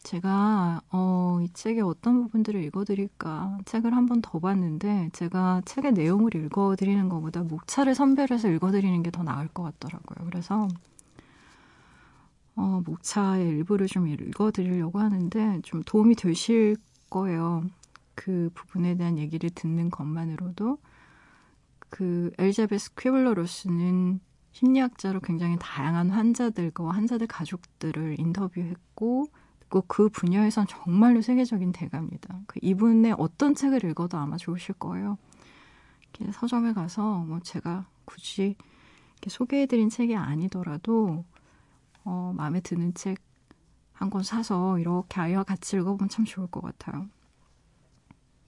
제가 0.02 0.80
어, 0.92 1.40
이 1.42 1.48
책의 1.52 1.82
어떤 1.82 2.22
부분들을 2.22 2.62
읽어드릴까 2.64 3.58
책을 3.66 3.94
한 3.94 4.06
번 4.06 4.22
더 4.22 4.38
봤는데 4.38 5.10
제가 5.12 5.62
책의 5.66 5.92
내용을 5.92 6.34
읽어드리는 6.36 7.08
것보다 7.08 7.42
목차를 7.42 7.94
선별해서 7.94 8.48
읽어드리는 8.50 9.02
게 9.02 9.10
더 9.10 9.22
나을 9.22 9.48
것 9.48 9.62
같더라고요. 9.64 10.26
그래서 10.30 10.68
어, 12.60 12.82
목차의 12.84 13.48
일부를 13.48 13.86
좀 13.86 14.06
읽어드리려고 14.06 14.98
하는데 14.98 15.60
좀 15.62 15.82
도움이 15.82 16.14
되실 16.14 16.76
거예요. 17.08 17.64
그 18.14 18.50
부분에 18.52 18.98
대한 18.98 19.16
얘기를 19.16 19.48
듣는 19.48 19.88
것만으로도 19.88 20.76
그 21.88 22.30
엘자베스 22.36 22.94
퀴블러로스는 22.96 24.20
심리학자로 24.52 25.20
굉장히 25.20 25.56
다양한 25.58 26.10
환자들과 26.10 26.90
환자들 26.90 27.26
가족들을 27.28 28.20
인터뷰했고 28.20 29.28
그 29.86 30.10
분야에선 30.10 30.66
정말로 30.68 31.22
세계적인 31.22 31.72
대가입니다. 31.72 32.40
그 32.46 32.58
이분의 32.60 33.14
어떤 33.16 33.54
책을 33.54 33.84
읽어도 33.86 34.18
아마 34.18 34.36
좋으실 34.36 34.74
거예요. 34.74 35.16
서점에 36.32 36.74
가서 36.74 37.20
뭐 37.20 37.40
제가 37.40 37.86
굳이 38.04 38.56
소개해드린 39.26 39.88
책이 39.88 40.14
아니더라도 40.14 41.24
어, 42.04 42.32
마음에 42.36 42.60
드는 42.60 42.94
책 42.94 43.18
한 44.00 44.08
권 44.08 44.22
사서 44.22 44.78
이렇게 44.78 45.20
아이와 45.20 45.42
같이 45.44 45.76
읽어보면 45.76 46.08
참 46.08 46.24
좋을 46.24 46.46
것 46.46 46.62
같아요. 46.62 47.06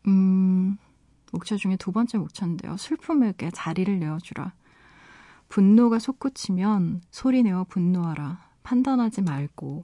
음, 0.06 0.78
목차 1.30 1.56
중에 1.56 1.76
두 1.76 1.92
번째 1.92 2.16
목차인데요. 2.18 2.78
슬픔에게 2.78 3.50
자리를 3.50 3.98
내어주라. 3.98 4.54
분노가 5.50 5.98
솟구치면 5.98 7.02
소리내어 7.10 7.64
분노하라. 7.64 8.40
판단하지 8.62 9.20
말고 9.22 9.82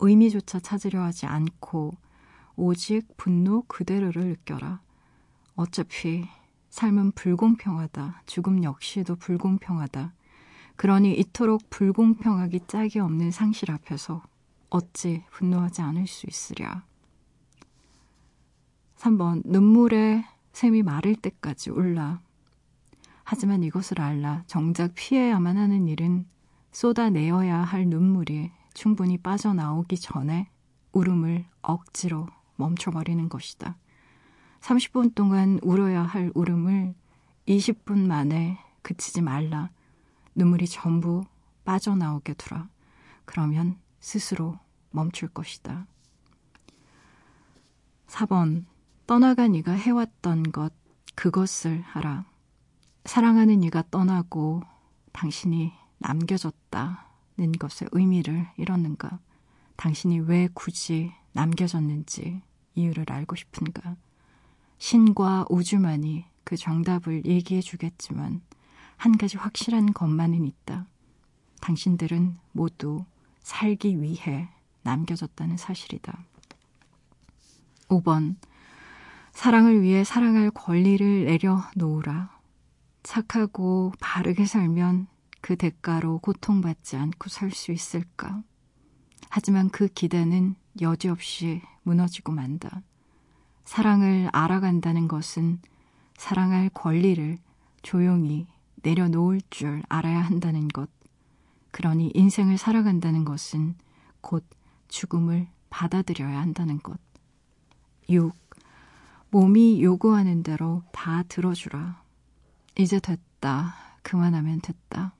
의미조차 0.00 0.58
찾으려 0.58 1.02
하지 1.02 1.26
않고 1.26 1.92
오직 2.56 3.16
분노 3.16 3.62
그대로를 3.68 4.24
느껴라. 4.30 4.80
어차피 5.54 6.24
삶은 6.70 7.12
불공평하다. 7.12 8.22
죽음 8.26 8.64
역시도 8.64 9.14
불공평하다. 9.14 10.12
그러니 10.76 11.14
이토록 11.18 11.70
불공평하기 11.70 12.60
짝이 12.66 12.98
없는 12.98 13.30
상실 13.30 13.70
앞에서 13.70 14.22
어찌 14.70 15.22
분노하지 15.30 15.82
않을 15.82 16.06
수 16.06 16.26
있으랴. 16.26 16.84
3번 18.96 19.42
눈물에 19.44 20.24
샘이 20.52 20.82
마를 20.82 21.14
때까지 21.16 21.70
울라. 21.70 22.20
하지만 23.22 23.62
이것을 23.62 24.00
알라. 24.00 24.44
정작 24.46 24.92
피해야만 24.94 25.56
하는 25.56 25.88
일은 25.88 26.26
쏟아내어야 26.72 27.58
할 27.58 27.86
눈물이 27.86 28.50
충분히 28.74 29.16
빠져나오기 29.18 29.96
전에 29.96 30.48
울음을 30.92 31.44
억지로 31.62 32.26
멈춰버리는 32.56 33.28
것이다. 33.28 33.76
30분 34.60 35.14
동안 35.14 35.58
울어야 35.62 36.02
할 36.02 36.32
울음을 36.34 36.94
20분 37.46 38.06
만에 38.06 38.58
그치지 38.82 39.22
말라. 39.22 39.70
눈물이 40.34 40.66
전부 40.66 41.24
빠져나오게 41.64 42.34
두라. 42.34 42.68
그러면 43.24 43.78
스스로 44.00 44.58
멈출 44.90 45.28
것이다. 45.28 45.86
4번. 48.06 48.64
떠나간 49.06 49.54
이가 49.54 49.72
해왔던 49.72 50.52
것, 50.52 50.72
그것을 51.14 51.82
하라. 51.82 52.24
사랑하는 53.04 53.62
이가 53.62 53.84
떠나고 53.90 54.62
당신이 55.12 55.72
남겨졌다는 55.98 57.52
것의 57.58 57.90
의미를 57.92 58.48
잃었는가? 58.56 59.20
당신이 59.76 60.20
왜 60.20 60.48
굳이 60.54 61.12
남겨졌는지 61.32 62.40
이유를 62.74 63.06
알고 63.10 63.36
싶은가? 63.36 63.96
신과 64.78 65.46
우주만이 65.50 66.24
그 66.44 66.56
정답을 66.56 67.26
얘기해 67.26 67.60
주겠지만 67.60 68.40
한 68.96 69.16
가지 69.16 69.36
확실한 69.36 69.92
것만은 69.92 70.44
있다. 70.44 70.86
당신들은 71.60 72.36
모두 72.52 73.04
살기 73.40 74.00
위해 74.00 74.48
남겨졌다는 74.82 75.56
사실이다. 75.56 76.18
5번. 77.88 78.36
사랑을 79.32 79.82
위해 79.82 80.04
사랑할 80.04 80.50
권리를 80.50 81.24
내려놓으라. 81.24 82.38
착하고 83.02 83.92
바르게 84.00 84.46
살면 84.46 85.08
그 85.40 85.56
대가로 85.56 86.18
고통받지 86.20 86.96
않고 86.96 87.28
살 87.28 87.50
수 87.50 87.72
있을까? 87.72 88.42
하지만 89.28 89.68
그 89.68 89.88
기대는 89.88 90.54
여지없이 90.80 91.60
무너지고 91.82 92.32
만다. 92.32 92.82
사랑을 93.64 94.28
알아간다는 94.32 95.08
것은 95.08 95.60
사랑할 96.16 96.70
권리를 96.70 97.38
조용히 97.82 98.46
내려놓을 98.84 99.40
줄 99.50 99.82
알아야 99.88 100.20
한다는 100.20 100.68
것. 100.68 100.88
그러니 101.72 102.12
인생을 102.14 102.58
살아간다는 102.58 103.24
것은 103.24 103.74
곧 104.20 104.46
죽음을 104.88 105.48
받아들여야 105.70 106.40
한다는 106.40 106.78
것. 106.78 107.00
6. 108.08 108.32
몸이 109.30 109.82
요구하는 109.82 110.44
대로 110.44 110.84
다 110.92 111.24
들어주라. 111.24 112.00
이제 112.78 113.00
됐다. 113.00 113.74
그만하면 114.02 114.60
됐다. 114.60 115.14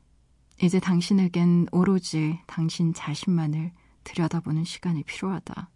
이제 0.63 0.79
당신에겐 0.79 1.67
오로지 1.73 2.39
당신 2.47 2.95
자신만을 2.95 3.73
들여다보는 4.05 4.65
시간이 4.65 5.03
필요하다. 5.03 5.71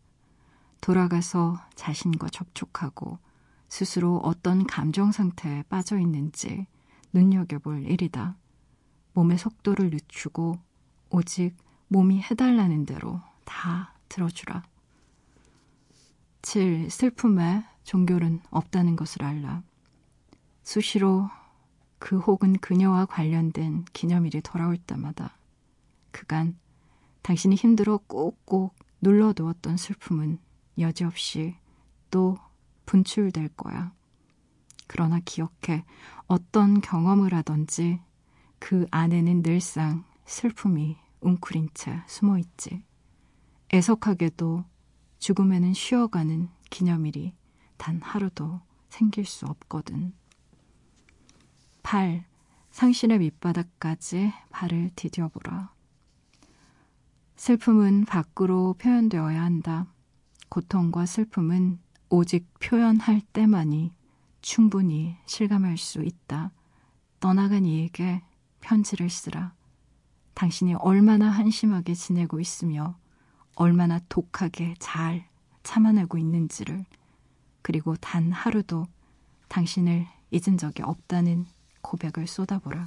돌아가서 0.80 1.58
자신과 1.74 2.28
접촉하고 2.28 3.18
스스로 3.68 4.18
어떤 4.18 4.66
감정 4.66 5.10
상태에 5.10 5.62
빠져 5.64 5.98
있는지 5.98 6.66
눈여겨볼 7.12 7.84
일이다. 7.84 8.36
몸의 9.14 9.38
속도를 9.38 9.90
늦추고 9.90 10.58
오직 11.10 11.54
몸이 11.88 12.20
해달라는 12.22 12.86
대로 12.86 13.20
다 13.44 13.94
들어주라. 14.08 14.62
7. 16.42 16.90
슬픔에 16.90 17.64
종교는 17.84 18.40
없다는 18.50 18.96
것을 18.96 19.24
알라. 19.24 19.62
수시로 20.62 21.30
그 21.98 22.18
혹은 22.18 22.52
그녀와 22.58 23.06
관련된 23.06 23.84
기념일이 23.92 24.40
돌아올 24.42 24.76
때마다 24.76 25.36
그간 26.10 26.56
당신이 27.22 27.56
힘들어 27.56 27.98
꼭꼭 28.06 28.74
눌러두었던 29.00 29.76
슬픔은 29.76 30.38
여지없이 30.78 31.56
또 32.10 32.38
분출될 32.86 33.48
거야. 33.56 33.92
그러나 34.88 35.20
기억해 35.24 35.84
어떤 36.26 36.80
경험을 36.80 37.32
하던지 37.32 38.00
그 38.58 38.86
안에는 38.90 39.42
늘상 39.42 40.04
슬픔이 40.26 40.96
웅크린 41.20 41.68
채 41.74 42.02
숨어 42.06 42.38
있지. 42.38 42.82
애석하게도 43.72 44.64
죽음에는 45.18 45.74
쉬어가는 45.74 46.48
기념일이 46.70 47.34
단 47.76 48.00
하루도 48.02 48.60
생길 48.88 49.24
수 49.24 49.46
없거든. 49.46 50.12
8. 51.82 52.24
상신의 52.70 53.18
밑바닥까지 53.18 54.32
발을 54.50 54.90
디뎌보라. 54.96 55.72
슬픔은 57.36 58.04
밖으로 58.04 58.74
표현되어야 58.78 59.42
한다. 59.42 59.86
고통과 60.48 61.06
슬픔은 61.06 61.78
오직 62.08 62.46
표현할 62.58 63.20
때만이 63.32 63.92
충분히 64.40 65.16
실감할 65.26 65.76
수 65.78 66.02
있다. 66.02 66.52
떠나간 67.20 67.64
이에게 67.64 68.22
편지를 68.60 69.10
쓰라. 69.10 69.54
당신이 70.34 70.74
얼마나 70.74 71.28
한심하게 71.30 71.94
지내고 71.94 72.40
있으며 72.40 72.96
얼마나 73.56 73.98
독하게 74.08 74.74
잘 74.78 75.26
참아내고 75.64 76.16
있는지를 76.16 76.84
그리고 77.62 77.96
단 77.96 78.30
하루도 78.30 78.86
당신을 79.48 80.06
잊은 80.30 80.58
적이 80.58 80.82
없다는 80.82 81.46
고백을 81.82 82.26
쏟아보라. 82.26 82.86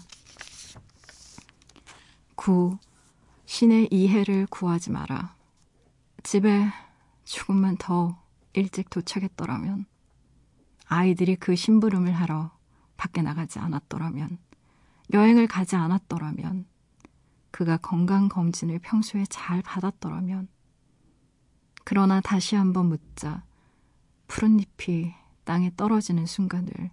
9. 2.36 2.78
신의 3.46 3.90
이해를 3.92 4.48
구하지 4.48 4.92
마라. 4.92 5.36
집에 6.24 6.72
조금만 7.26 7.78
더 7.78 8.18
일찍 8.54 8.90
도착했더라면, 8.90 9.86
아이들이 10.94 11.38
그 11.38 11.56
심부름을 11.56 12.12
하러 12.12 12.52
밖에 12.98 13.22
나가지 13.22 13.60
않았더라면, 13.60 14.38
여행을 15.14 15.48
가지 15.48 15.78
않았더라면, 15.78 16.66
그가 17.50 17.78
건강검진을 17.78 18.80
평소에 18.80 19.24
잘 19.30 19.62
받았더라면, 19.62 20.50
그러나 21.86 22.20
다시 22.20 22.58
한번 22.58 22.90
묻자, 22.90 23.46
푸른 24.28 24.60
잎이 24.60 25.14
땅에 25.46 25.72
떨어지는 25.78 26.26
순간을 26.26 26.92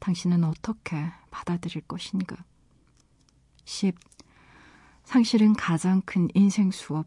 당신은 0.00 0.44
어떻게 0.44 1.10
받아들일 1.30 1.80
것인가? 1.88 2.36
10. 3.64 3.96
상실은 5.04 5.54
가장 5.54 6.02
큰 6.02 6.28
인생 6.34 6.70
수업. 6.70 7.06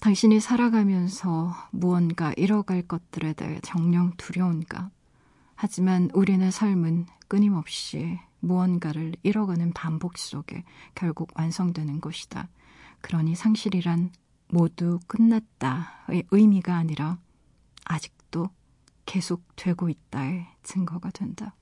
당신이 0.00 0.40
살아가면서 0.40 1.54
무언가 1.70 2.32
잃어갈 2.36 2.82
것들에 2.82 3.34
대해 3.34 3.60
정령 3.62 4.12
두려운가? 4.16 4.90
하지만 5.56 6.10
우리네 6.12 6.50
삶은 6.50 7.06
끊임없이 7.28 8.18
무언가를 8.40 9.14
잃어가는 9.22 9.72
반복 9.72 10.18
속에 10.18 10.64
결국 10.94 11.30
완성되는 11.34 12.00
것이다. 12.00 12.48
그러니 13.00 13.34
상실이란 13.34 14.12
모두 14.48 15.00
끝났다의 15.06 16.24
의미가 16.30 16.76
아니라 16.76 17.18
아직도 17.84 18.50
계속되고 19.06 19.88
있다의 19.88 20.46
증거가 20.62 21.10
된다. 21.10 21.54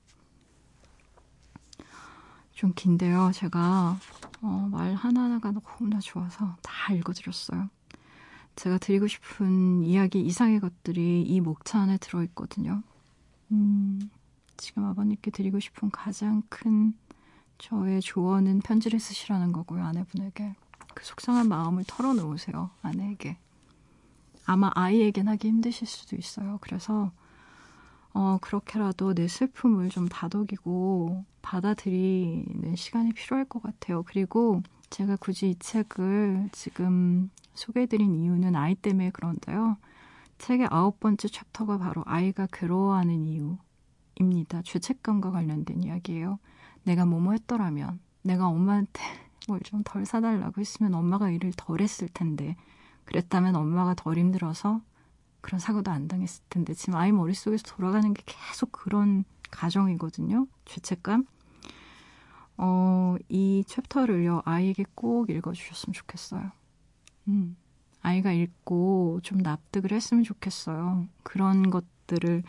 좀 2.53 2.73
긴데요. 2.75 3.31
제가 3.33 3.97
어, 4.41 4.69
말 4.71 4.93
하나하나가 4.93 5.51
너무나 5.51 5.99
좋아서 5.99 6.57
다 6.61 6.93
읽어드렸어요. 6.93 7.69
제가 8.55 8.77
드리고 8.77 9.07
싶은 9.07 9.83
이야기 9.83 10.21
이상의 10.21 10.59
것들이 10.59 11.23
이 11.23 11.41
목차 11.41 11.81
안에 11.81 11.97
들어있거든요. 11.97 12.83
음, 13.55 14.09
지금 14.57 14.85
아버님께 14.85 15.31
드리고 15.31 15.59
싶은 15.59 15.89
가장 15.89 16.43
큰 16.49 16.93
저의 17.57 18.01
조언은 18.01 18.59
편지를 18.59 18.99
쓰시라는 18.99 19.53
거고요. 19.53 19.83
아내분에게. 19.83 20.55
그 20.93 21.05
속상한 21.05 21.47
마음을 21.47 21.83
털어놓으세요. 21.87 22.69
아내에게. 22.81 23.37
아마 24.45 24.69
아이에겐 24.75 25.27
하기 25.29 25.47
힘드실 25.47 25.87
수도 25.87 26.15
있어요. 26.15 26.57
그래서 26.61 27.11
어, 28.13 28.37
그렇게라도 28.41 29.13
내 29.13 29.27
슬픔을 29.27 29.89
좀 29.89 30.07
다독이고 30.07 31.25
받아들이는 31.41 32.75
시간이 32.75 33.13
필요할 33.13 33.45
것 33.45 33.61
같아요. 33.61 34.03
그리고 34.03 34.61
제가 34.89 35.15
굳이 35.17 35.49
이 35.49 35.55
책을 35.55 36.49
지금 36.51 37.29
소개해드린 37.53 38.15
이유는 38.15 38.55
아이 38.55 38.75
때문에 38.75 39.11
그런데요. 39.11 39.77
책의 40.39 40.67
아홉 40.71 40.99
번째 40.99 41.27
챕터가 41.27 41.77
바로 41.79 42.03
아이가 42.07 42.47
괴로워하는 42.51 43.25
이유입니다. 43.25 44.63
죄책감과 44.63 45.31
관련된 45.31 45.83
이야기예요. 45.83 46.39
내가 46.83 47.05
뭐뭐 47.05 47.33
했더라면, 47.33 47.99
내가 48.23 48.47
엄마한테 48.47 49.01
뭘 49.47 49.61
좀 49.63 49.83
덜 49.85 50.05
사달라고 50.05 50.61
했으면 50.61 50.95
엄마가 50.95 51.31
일을 51.31 51.53
덜 51.57 51.81
했을 51.81 52.09
텐데, 52.09 52.55
그랬다면 53.05 53.55
엄마가 53.55 53.95
덜 53.95 54.17
힘들어서 54.17 54.81
그런 55.41 55.59
사고도 55.59 55.91
안 55.91 56.07
당했을 56.07 56.43
텐데, 56.49 56.73
지금 56.73 56.95
아이 56.97 57.11
머릿속에서 57.11 57.63
돌아가는 57.67 58.13
게 58.13 58.23
계속 58.25 58.71
그런 58.71 59.23
가정이거든요. 59.51 60.47
죄책감. 60.65 61.25
어, 62.57 63.15
이 63.29 63.63
챕터를요, 63.67 64.43
아이에게 64.45 64.85
꼭 64.95 65.29
읽어주셨으면 65.29 65.93
좋겠어요. 65.93 66.51
음. 67.29 67.57
아이가 68.05 68.31
읽고 68.31 69.21
좀 69.23 69.39
납득을 69.39 69.91
했으면 69.91 70.23
좋겠어요. 70.23 71.07
그런 71.23 71.71
것들을 71.71 72.43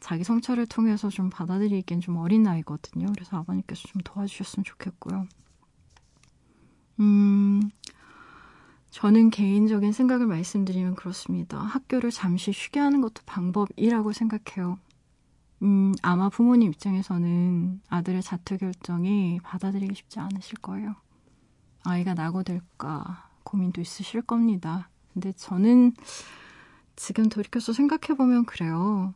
자기 0.00 0.24
성찰을 0.24 0.66
통해서 0.66 1.10
좀 1.10 1.28
받아들이기엔 1.28 2.00
좀 2.00 2.16
어린 2.16 2.42
나이거든요. 2.42 3.08
그래서 3.12 3.36
아버님께서 3.36 3.88
좀 3.88 4.00
도와주셨으면 4.02 4.64
좋겠고요. 4.64 5.26
음, 7.00 7.68
저는 8.88 9.28
개인적인 9.28 9.92
생각을 9.92 10.26
말씀드리면 10.26 10.94
그렇습니다. 10.94 11.58
학교를 11.58 12.10
잠시 12.10 12.50
쉬게 12.52 12.80
하는 12.80 13.02
것도 13.02 13.22
방법이라고 13.26 14.12
생각해요. 14.12 14.78
음, 15.60 15.92
아마 16.00 16.30
부모님 16.30 16.70
입장에서는 16.70 17.82
아들의 17.90 18.22
자퇴 18.22 18.56
결정이 18.56 19.40
받아들이기 19.42 19.94
쉽지 19.94 20.20
않으실 20.20 20.56
거예요. 20.62 20.94
아이가 21.84 22.14
낙오될까 22.14 23.28
고민도 23.44 23.82
있으실 23.82 24.22
겁니다. 24.22 24.88
근데 25.12 25.32
저는 25.32 25.92
지금 26.96 27.28
돌이켜서 27.28 27.72
생각해보면 27.72 28.44
그래요. 28.44 29.14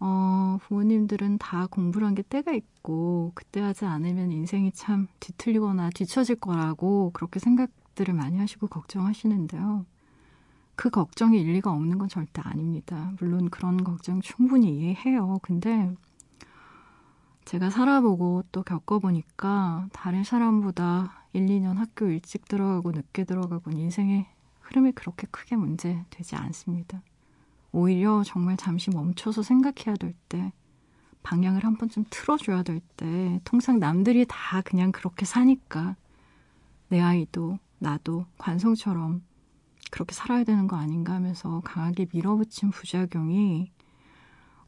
어, 0.00 0.58
부모님들은 0.62 1.38
다 1.38 1.66
공부를 1.66 2.06
한게 2.06 2.22
때가 2.22 2.52
있고, 2.52 3.32
그때 3.34 3.60
하지 3.60 3.84
않으면 3.84 4.32
인생이 4.32 4.72
참 4.72 5.08
뒤틀리거나 5.20 5.90
뒤처질 5.90 6.36
거라고 6.36 7.10
그렇게 7.12 7.38
생각들을 7.38 8.14
많이 8.14 8.38
하시고 8.38 8.68
걱정하시는데요. 8.68 9.84
그 10.74 10.88
걱정이 10.88 11.38
일리가 11.38 11.70
없는 11.70 11.98
건 11.98 12.08
절대 12.08 12.40
아닙니다. 12.42 13.12
물론 13.20 13.50
그런 13.50 13.84
걱정 13.84 14.22
충분히 14.22 14.74
이해해요. 14.78 15.38
근데 15.42 15.94
제가 17.44 17.68
살아보고 17.68 18.44
또 18.50 18.62
겪어보니까 18.62 19.88
다른 19.92 20.24
사람보다 20.24 21.26
1, 21.34 21.46
2년 21.46 21.74
학교 21.76 22.06
일찍 22.06 22.48
들어가고 22.48 22.92
늦게 22.92 23.24
들어가고 23.24 23.72
인생의 23.72 24.26
흐름이 24.70 24.92
그렇게 24.92 25.26
크게 25.30 25.56
문제되지 25.56 26.36
않습니다. 26.36 27.02
오히려 27.72 28.22
정말 28.24 28.56
잠시 28.56 28.90
멈춰서 28.90 29.42
생각해야 29.42 29.96
될 29.96 30.14
때, 30.28 30.52
방향을 31.22 31.64
한 31.64 31.76
번쯤 31.76 32.04
틀어줘야 32.10 32.62
될 32.62 32.80
때, 32.96 33.40
통상 33.44 33.78
남들이 33.78 34.24
다 34.28 34.60
그냥 34.62 34.92
그렇게 34.92 35.26
사니까 35.26 35.96
내 36.88 37.00
아이도 37.00 37.58
나도 37.78 38.26
관성처럼 38.38 39.22
그렇게 39.90 40.14
살아야 40.14 40.44
되는 40.44 40.66
거 40.68 40.76
아닌가 40.76 41.14
하면서 41.14 41.60
강하게 41.64 42.06
밀어붙인 42.12 42.70
부작용이 42.70 43.72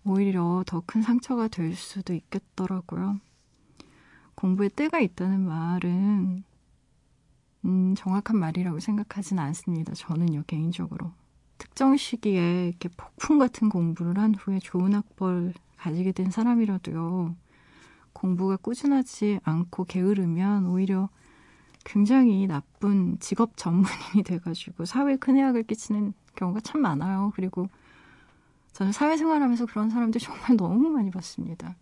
오히려 0.05 0.65
더 0.67 0.81
큰 0.85 1.01
상처가 1.01 1.47
될 1.49 1.75
수도 1.75 2.13
있겠더라고요. 2.13 3.21
공부에 4.35 4.69
때가 4.69 4.99
있다는 4.99 5.47
말은 5.47 6.43
음, 7.65 7.95
정확한 7.97 8.37
말이라고 8.39 8.81
생각하진 8.81 9.39
않습니다. 9.39 9.95
저는요, 9.95 10.45
개인적으로. 10.47 11.13
특정 11.59 11.97
시기에 11.97 12.69
이렇게 12.69 12.89
폭풍 12.97 13.39
같은 13.39 13.69
공부를 13.69 14.19
한 14.19 14.35
후에 14.35 14.59
좋은 14.59 14.95
학벌 14.95 15.55
가지게 15.77 16.13
된 16.13 16.31
사람이라도요, 16.31 17.37
공부가 18.13 18.57
꾸준하지 18.57 19.41
않고 19.45 19.85
게으르면 19.85 20.67
오히려 20.67 21.09
굉장히 21.85 22.47
나쁜 22.47 23.19
직업 23.19 23.57
전문인이 23.57 24.23
돼가지고 24.25 24.85
사회에 24.85 25.17
큰 25.17 25.37
해악을 25.37 25.65
끼치는 25.65 26.15
경우가 26.37 26.61
참 26.61 26.81
많아요. 26.81 27.33
그리고 27.35 27.69
저는 28.73 28.93
사회생활하면서 28.93 29.67
그런 29.67 29.91
사람들 29.91 30.21
정말 30.21 30.57
너무 30.57 30.89
많이 30.91 31.11
봤습니다. 31.11 31.77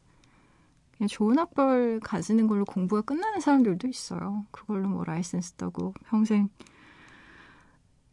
좋은 1.09 1.39
학벌 1.39 2.01
가지는 2.01 2.47
걸로 2.47 2.65
공부가 2.65 3.03
끝나는 3.03 3.41
사람들도 3.41 3.89
있어요. 3.89 4.47
그걸로 4.51 4.89
뭐 4.89 5.05
라이센스 5.05 5.53
따고 5.55 5.95
평생 6.07 6.49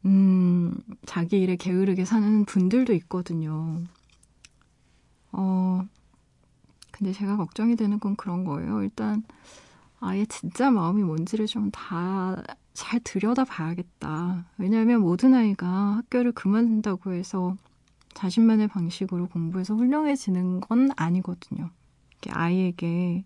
음, 0.05 0.73
자기 1.05 1.39
일에 1.41 1.55
게으르게 1.55 2.05
사는 2.05 2.45
분들도 2.45 2.93
있거든요. 2.93 3.77
어, 5.31 5.81
근데 6.91 7.11
제가 7.13 7.37
걱정이 7.37 7.75
되는 7.75 7.99
건 7.99 8.15
그런 8.15 8.43
거예요. 8.45 8.81
일단, 8.83 9.23
아예 9.99 10.25
진짜 10.25 10.71
마음이 10.71 11.03
뭔지를 11.03 11.47
좀 11.47 11.71
다 11.71 12.43
잘 12.77 12.99
들여다 12.99 13.43
봐야겠다. 13.45 14.45
왜냐하면 14.59 15.01
모든 15.01 15.33
아이가 15.33 15.67
학교를 15.97 16.31
그만둔다고 16.33 17.11
해서 17.13 17.55
자신만의 18.13 18.67
방식으로 18.67 19.29
공부해서 19.29 19.73
훌륭해지는 19.75 20.61
건 20.61 20.91
아니거든요. 20.95 21.71
아이에게 22.31 23.23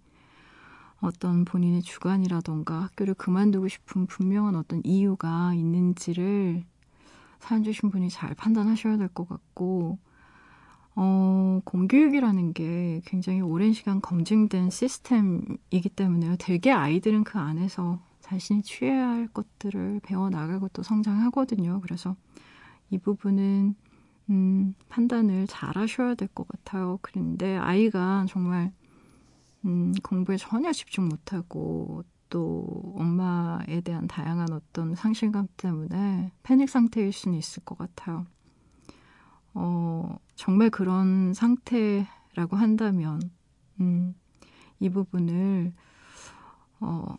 어떤 0.99 1.45
본인의 1.45 1.81
주관이라던가 1.81 2.81
학교를 2.83 3.13
그만두고 3.15 3.67
싶은 3.67 4.05
분명한 4.05 4.55
어떤 4.55 4.81
이유가 4.85 5.53
있는지를 5.55 6.63
사연 7.39 7.63
주신 7.63 7.89
분이 7.89 8.09
잘 8.09 8.35
판단하셔야 8.35 8.97
될 8.97 9.07
것 9.09 9.27
같고, 9.27 9.97
어, 10.95 11.61
공교육이라는 11.65 12.53
게 12.53 13.01
굉장히 13.05 13.41
오랜 13.41 13.73
시간 13.73 14.01
검증된 14.01 14.69
시스템이기 14.69 15.89
때문에요. 15.95 16.35
대개 16.39 16.71
아이들은 16.71 17.23
그 17.23 17.39
안에서 17.39 17.99
자신이 18.19 18.61
취해야 18.63 19.09
할 19.09 19.27
것들을 19.27 20.01
배워나가고 20.03 20.69
또 20.69 20.83
성장하거든요. 20.83 21.81
그래서 21.81 22.15
이 22.89 22.97
부분은 22.99 23.75
음, 24.29 24.75
판단을 24.89 25.47
잘 25.47 25.77
하셔야 25.77 26.15
될 26.15 26.27
것 26.29 26.47
같아요. 26.47 26.99
그런데 27.01 27.57
아이가 27.57 28.25
정말 28.29 28.71
음, 29.65 29.93
공부에 30.03 30.37
전혀 30.37 30.71
집중 30.71 31.07
못하고 31.07 32.03
또 32.29 32.93
엄마에 32.97 33.81
대한 33.81 34.07
다양한 34.07 34.51
어떤 34.53 34.95
상실감 34.95 35.47
때문에 35.57 36.31
패닉 36.43 36.69
상태일 36.69 37.11
수는 37.11 37.37
있을 37.37 37.63
것 37.63 37.77
같아요. 37.77 38.25
어, 39.53 40.15
정말 40.35 40.69
그런 40.69 41.33
상태라고 41.33 42.55
한다면, 42.55 43.19
음, 43.81 44.15
이 44.79 44.89
부분을, 44.89 45.73
어, 46.79 47.17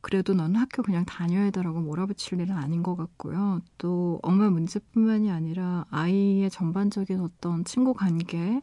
그래도 0.00 0.34
너는 0.34 0.56
학교 0.56 0.82
그냥 0.82 1.04
다녀야 1.04 1.50
되라고 1.50 1.80
몰아붙일 1.80 2.40
일은 2.40 2.54
아닌 2.54 2.82
것 2.82 2.96
같고요. 2.96 3.60
또 3.78 4.20
엄마 4.22 4.48
문제뿐만이 4.50 5.30
아니라 5.30 5.86
아이의 5.90 6.50
전반적인 6.50 7.20
어떤 7.20 7.64
친구 7.64 7.94
관계, 7.94 8.60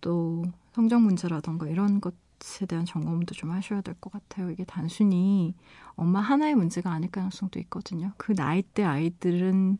또 0.00 0.44
성적 0.72 1.02
문제라던가 1.02 1.68
이런 1.68 2.00
것것 2.00 2.29
에 2.62 2.66
대한 2.66 2.84
점검도 2.86 3.34
좀 3.34 3.50
하셔야 3.50 3.80
될 3.82 3.94
것 4.00 4.12
같아요. 4.12 4.50
이게 4.50 4.64
단순히 4.64 5.54
엄마 5.94 6.20
하나의 6.20 6.54
문제가 6.54 6.90
아닐 6.92 7.10
가능성도 7.10 7.58
있거든요. 7.60 8.12
그 8.16 8.34
나이 8.34 8.62
대 8.62 8.82
아이들은 8.82 9.78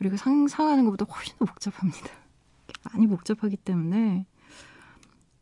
우리가 0.00 0.16
상상하는 0.16 0.84
것보다 0.86 1.04
훨씬 1.06 1.36
더 1.38 1.44
복잡합니다. 1.44 2.08
많이 2.92 3.06
복잡하기 3.06 3.56
때문에 3.58 4.26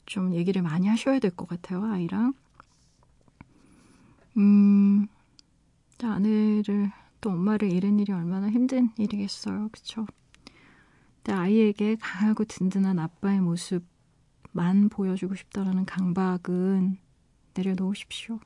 좀 0.06 0.34
얘기를 0.34 0.62
많이 0.62 0.88
하셔야 0.88 1.18
될 1.18 1.30
것 1.30 1.48
같아요, 1.48 1.84
아이랑. 1.84 2.34
음, 4.36 5.06
아내를, 6.02 6.90
또 7.20 7.30
엄마를 7.30 7.70
잃은 7.70 7.98
일이 7.98 8.12
얼마나 8.12 8.50
힘든 8.50 8.90
일이겠어요. 8.98 9.68
그쵸? 9.72 10.06
근데 11.22 11.32
아이에게 11.32 11.96
강하고 12.00 12.44
든든한 12.44 12.98
아빠의 12.98 13.40
모습 13.40 13.84
만 14.52 14.88
보여주고 14.88 15.34
싶다라는 15.34 15.84
강박은 15.86 16.98
내려놓으십시오. 17.54 18.38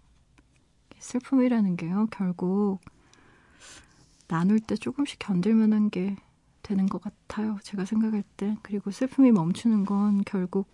슬픔이라는 0.99 1.77
게요, 1.77 2.07
결국 2.11 2.81
나눌 4.29 4.59
때 4.61 4.75
조금씩 4.77 5.19
견딜만한 5.21 5.91
게 5.91 6.17
되는 6.63 6.87
것 6.87 7.01
같아요. 7.01 7.59
제가 7.63 7.85
생각할 7.85 8.25
때. 8.37 8.57
그리고 8.63 8.91
슬픔이 8.91 9.31
멈추는 9.31 9.85
건 9.85 10.23
결국 10.25 10.69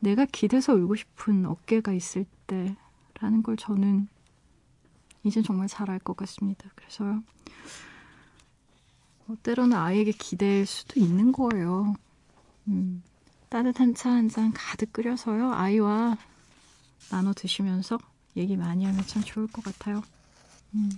내가 0.00 0.24
기대서 0.24 0.74
울고 0.74 0.96
싶은 0.96 1.46
어깨가 1.46 1.92
있을 1.92 2.26
때라는 2.46 3.42
걸 3.42 3.56
저는 3.56 4.08
이제 5.22 5.40
정말 5.42 5.68
잘 5.68 5.88
알 5.88 5.98
것 6.00 6.16
같습니다. 6.16 6.68
그래서 6.74 7.20
뭐 9.26 9.36
때로는 9.42 9.76
아이에게 9.76 10.12
기댈 10.12 10.66
수도 10.66 11.00
있는 11.00 11.32
거예요. 11.32 11.94
음, 12.68 13.02
따뜻한 13.54 13.94
차 13.94 14.10
한 14.10 14.28
잔 14.28 14.52
가득 14.52 14.92
끓여서요. 14.92 15.52
아이와 15.52 16.16
나눠 17.10 17.32
드시면서 17.32 17.98
얘기 18.36 18.56
많이 18.56 18.84
하면 18.84 19.06
참 19.06 19.22
좋을 19.22 19.46
것 19.46 19.62
같아요. 19.62 20.02
음. 20.74 20.90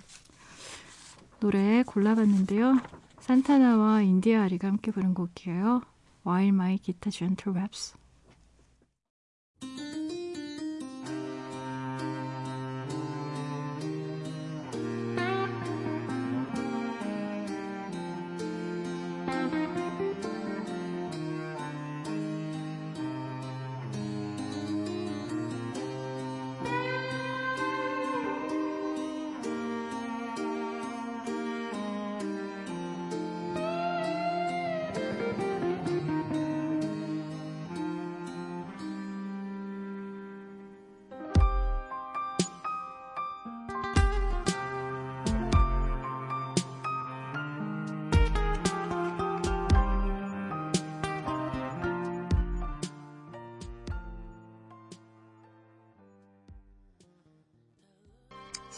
노래 1.39 1.83
골라봤는데요. 1.83 2.81
산타나와 3.21 4.01
인디아 4.01 4.45
아리가 4.45 4.69
함께 4.69 4.91
부른 4.91 5.13
곡이에요. 5.13 5.83
While 6.27 6.49
My 6.49 6.79
Guitar 6.79 7.13
Gentle 7.13 7.55
Raps. 7.59 7.95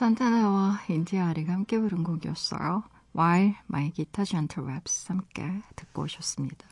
산타나와 0.09 0.81
인디아 0.89 1.29
아리가 1.29 1.53
함께 1.53 1.79
부른 1.79 2.03
곡이었어요. 2.03 2.83
While 3.15 3.57
My 3.69 3.93
Guitar 3.93 4.25
Gently 4.25 4.67
Weeps 4.67 5.09
함께 5.09 5.61
듣고 5.77 6.05
오셨습니다. 6.05 6.67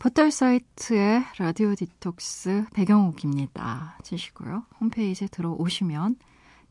포털 0.00 0.32
사이트에 0.32 1.24
라디오 1.38 1.76
디톡스 1.76 2.66
배경옥입니다. 2.74 3.98
치시고요. 4.02 4.64
홈페이지에 4.80 5.28
들어오시면 5.28 6.16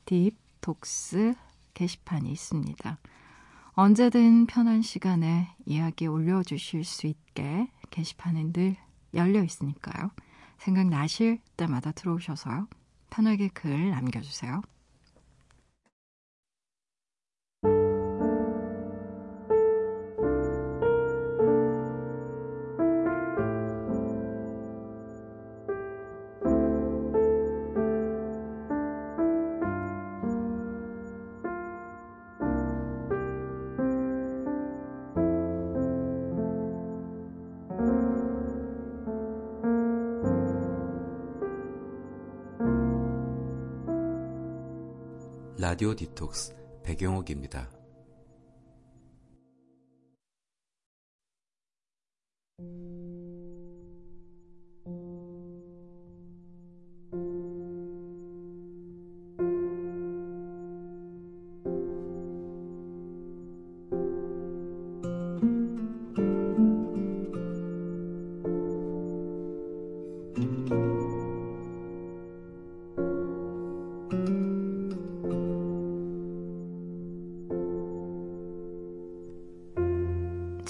딥톡스 0.03 1.35
게시판이 1.73 2.29
있습니다. 2.29 2.97
언제든 3.71 4.47
편한 4.47 4.81
시간에 4.81 5.55
이야기 5.65 6.05
올려주실 6.07 6.83
수 6.83 7.07
있게 7.07 7.71
게시판은 7.91 8.51
늘 8.51 8.75
열려 9.13 9.41
있으니까요. 9.41 10.11
생각나실 10.57 11.39
때마다 11.55 11.93
들어오셔서요. 11.93 12.67
편하게 13.09 13.47
글 13.47 13.91
남겨주세요. 13.91 14.61
라디오 45.81 45.95
디톡스 45.95 46.53
배경옥입니다. 46.83 47.80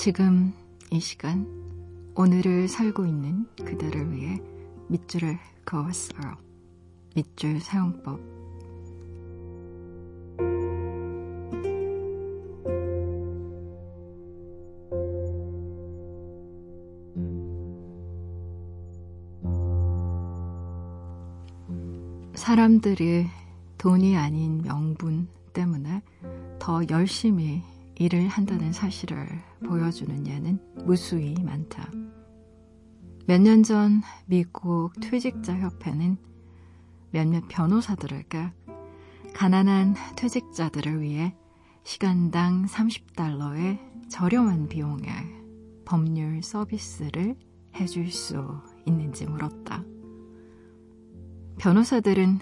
지금 0.04 0.52
이 0.90 1.00
시간 1.00 1.46
오늘을 2.16 2.68
살고 2.68 3.06
있는 3.06 3.46
그대를 3.56 4.12
위해 4.12 4.42
밑줄을 4.88 5.38
그어왔어요. 5.64 6.38
밑줄 7.16 7.60
사용법. 7.62 8.20
사람들이 22.34 23.28
돈이 23.78 24.18
아닌 24.18 24.64
명분 24.64 25.28
때문에 25.54 26.02
더 26.58 26.82
열심히 26.90 27.62
일을 28.02 28.28
한다는 28.30 28.74
사실을 28.74 29.28
보여주는 29.64 30.26
예는 30.26 30.60
무수히 30.86 31.36
많다. 31.44 31.88
몇 33.28 33.40
년 33.42 33.62
전 33.62 34.02
미국 34.26 34.92
퇴직자 35.00 35.60
협회는 35.60 36.18
몇몇 37.12 37.44
변호사들에게 37.48 38.52
가난한 39.36 39.94
퇴직자들을 40.18 41.02
위해 41.02 41.36
시간당 41.84 42.66
30달러의 42.66 43.78
저렴한 44.10 44.68
비용의 44.68 45.12
법률 45.86 46.42
서비스를 46.42 47.36
해줄 47.76 48.12
수 48.12 48.62
있는지 48.88 49.28
물었다. 49.28 49.84
변호사들은 51.60 52.40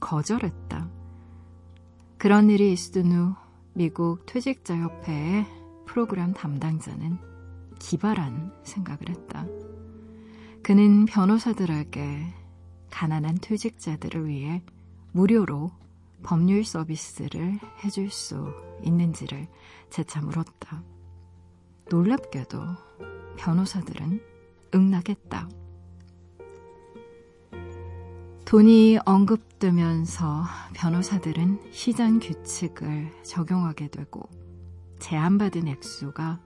거절했다. 0.00 0.90
그런 2.16 2.48
일이 2.48 2.72
있은 2.72 3.12
후 3.12 3.34
미국 3.76 4.24
퇴직자협회의 4.24 5.44
프로그램 5.84 6.32
담당자는 6.32 7.18
기발한 7.78 8.50
생각을 8.62 9.10
했다. 9.10 9.44
그는 10.62 11.04
변호사들에게 11.04 12.26
가난한 12.90 13.36
퇴직자들을 13.42 14.28
위해 14.28 14.62
무료로 15.12 15.70
법률 16.22 16.64
서비스를 16.64 17.58
해줄 17.84 18.08
수 18.08 18.50
있는지를 18.82 19.46
재차 19.90 20.22
물었다. 20.22 20.82
놀랍게도 21.90 22.58
변호사들은 23.36 24.22
응낙했다. 24.74 25.50
돈이 28.46 29.00
언급되면서 29.04 30.44
변호사들은 30.72 31.72
시장 31.72 32.20
규칙을 32.20 33.10
적용하게 33.24 33.88
되고 33.88 34.28
제한받은 35.00 35.66
액수가 35.66 36.38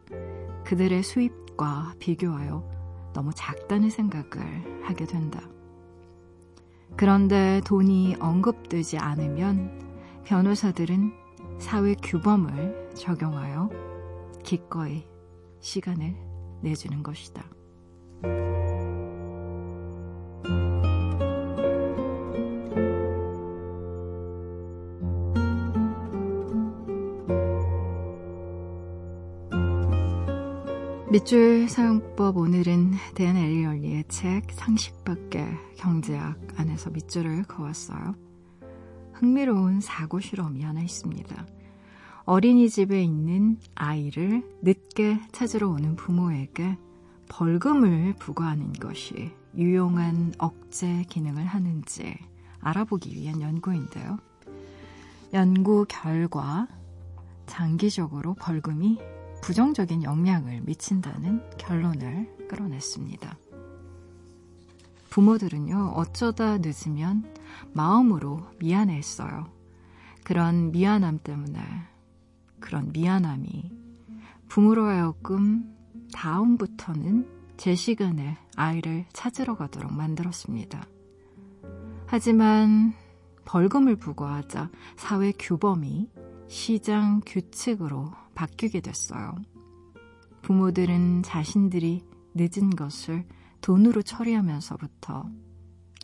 그들의 0.64 1.02
수입과 1.02 1.96
비교하여 1.98 2.64
너무 3.12 3.32
작다는 3.34 3.90
생각을 3.90 4.82
하게 4.82 5.04
된다. 5.04 5.42
그런데 6.96 7.60
돈이 7.66 8.16
언급되지 8.18 8.96
않으면 8.96 10.22
변호사들은 10.24 11.12
사회 11.58 11.94
규범을 12.02 12.92
적용하여 12.94 13.68
기꺼이 14.42 15.04
시간을 15.60 16.16
내주는 16.62 17.02
것이다. 17.02 17.44
밑줄 31.10 31.68
사용법 31.68 32.36
오늘은 32.36 32.92
댄 33.16 33.36
엘리얼리의 33.36 34.04
책 34.06 34.52
상식밖에 34.52 35.44
경제학 35.76 36.38
안에서 36.54 36.90
밑줄을 36.90 37.42
그었어요. 37.48 38.14
흥미로운 39.14 39.80
사고 39.80 40.20
실험이 40.20 40.62
하나 40.62 40.80
있습니다. 40.80 41.46
어린이집에 42.26 43.02
있는 43.02 43.58
아이를 43.74 44.44
늦게 44.62 45.20
찾으러 45.32 45.70
오는 45.70 45.96
부모에게 45.96 46.78
벌금을 47.28 48.14
부과하는 48.20 48.72
것이 48.74 49.32
유용한 49.56 50.32
억제 50.38 51.04
기능을 51.08 51.44
하는지 51.44 52.14
알아보기 52.60 53.16
위한 53.16 53.40
연구인데요. 53.40 54.16
연구 55.34 55.86
결과 55.88 56.68
장기적으로 57.46 58.34
벌금이 58.34 59.00
부정적인 59.42 60.02
영향을 60.02 60.60
미친다는 60.62 61.42
결론을 61.58 62.46
끌어냈습니다. 62.48 63.36
부모들은요, 65.08 65.92
어쩌다 65.96 66.58
늦으면 66.58 67.24
마음으로 67.72 68.46
미안해했어요. 68.58 69.48
그런 70.22 70.70
미안함 70.70 71.20
때문에, 71.24 71.60
그런 72.60 72.92
미안함이 72.92 73.72
부모로 74.48 74.86
하여금 74.86 75.74
다음부터는 76.12 77.28
제 77.56 77.74
시간에 77.74 78.38
아이를 78.56 79.06
찾으러 79.12 79.56
가도록 79.56 79.92
만들었습니다. 79.92 80.86
하지만 82.06 82.94
벌금을 83.44 83.96
부과하자 83.96 84.70
사회 84.96 85.32
규범이 85.32 86.10
시장 86.48 87.20
규칙으로 87.24 88.12
바뀌게 88.40 88.80
됐어요. 88.80 89.34
부모들은 90.40 91.24
자신들이 91.24 92.02
늦은 92.34 92.70
것을 92.70 93.26
돈으로 93.60 94.00
처리하면서부터 94.00 95.28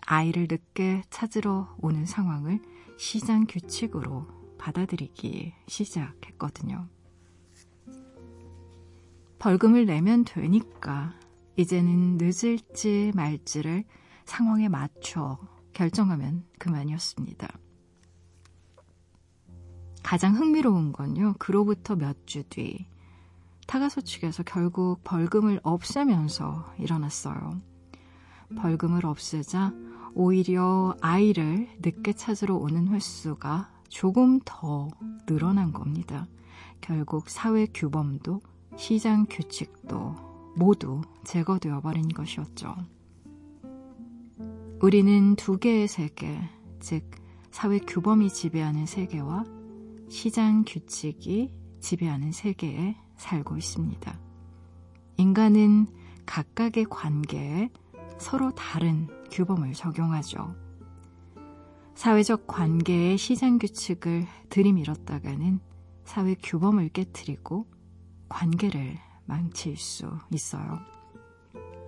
아이를 0.02 0.46
늦게 0.50 1.02
찾으러 1.08 1.74
오는 1.78 2.04
상황을 2.04 2.60
시장 2.98 3.46
규칙으로 3.48 4.26
받아들이기 4.58 5.54
시작했거든요. 5.66 6.86
벌금을 9.38 9.86
내면 9.86 10.24
되니까 10.26 11.14
이제는 11.56 12.18
늦을지 12.18 13.12
말지를 13.14 13.84
상황에 14.26 14.68
맞춰 14.68 15.38
결정하면 15.72 16.44
그만이었습니다. 16.58 17.48
가장 20.06 20.36
흥미로운 20.36 20.92
건요, 20.92 21.34
그로부터 21.40 21.96
몇 21.96 22.26
주 22.26 22.44
뒤, 22.44 22.86
타가소 23.66 24.02
측에서 24.02 24.44
결국 24.44 25.00
벌금을 25.02 25.58
없애면서 25.64 26.72
일어났어요. 26.78 27.60
벌금을 28.56 29.04
없애자 29.04 29.72
오히려 30.14 30.94
아이를 31.00 31.68
늦게 31.80 32.12
찾으러 32.12 32.54
오는 32.54 32.86
횟수가 32.86 33.68
조금 33.88 34.38
더 34.44 34.88
늘어난 35.26 35.72
겁니다. 35.72 36.28
결국 36.80 37.28
사회 37.28 37.66
규범도 37.66 38.42
시장 38.76 39.26
규칙도 39.28 40.54
모두 40.54 41.00
제거되어 41.24 41.80
버린 41.80 42.06
것이었죠. 42.06 42.76
우리는 44.80 45.34
두 45.34 45.58
개의 45.58 45.88
세계, 45.88 46.38
즉 46.78 47.10
사회 47.50 47.80
규범이 47.80 48.30
지배하는 48.30 48.86
세계와 48.86 49.55
시장 50.08 50.64
규칙이 50.66 51.50
지배하는 51.80 52.32
세계에 52.32 52.96
살고 53.16 53.56
있습니다. 53.56 54.18
인간은 55.16 55.86
각각의 56.26 56.86
관계에 56.90 57.70
서로 58.18 58.54
다른 58.54 59.08
규범을 59.30 59.72
적용하죠. 59.72 60.54
사회적 61.94 62.46
관계의 62.46 63.16
시장 63.16 63.58
규칙을 63.58 64.26
들이밀었다가는 64.50 65.60
사회 66.04 66.34
규범을 66.34 66.90
깨뜨리고 66.90 67.66
관계를 68.28 68.98
망칠 69.24 69.76
수 69.76 70.10
있어요. 70.30 70.78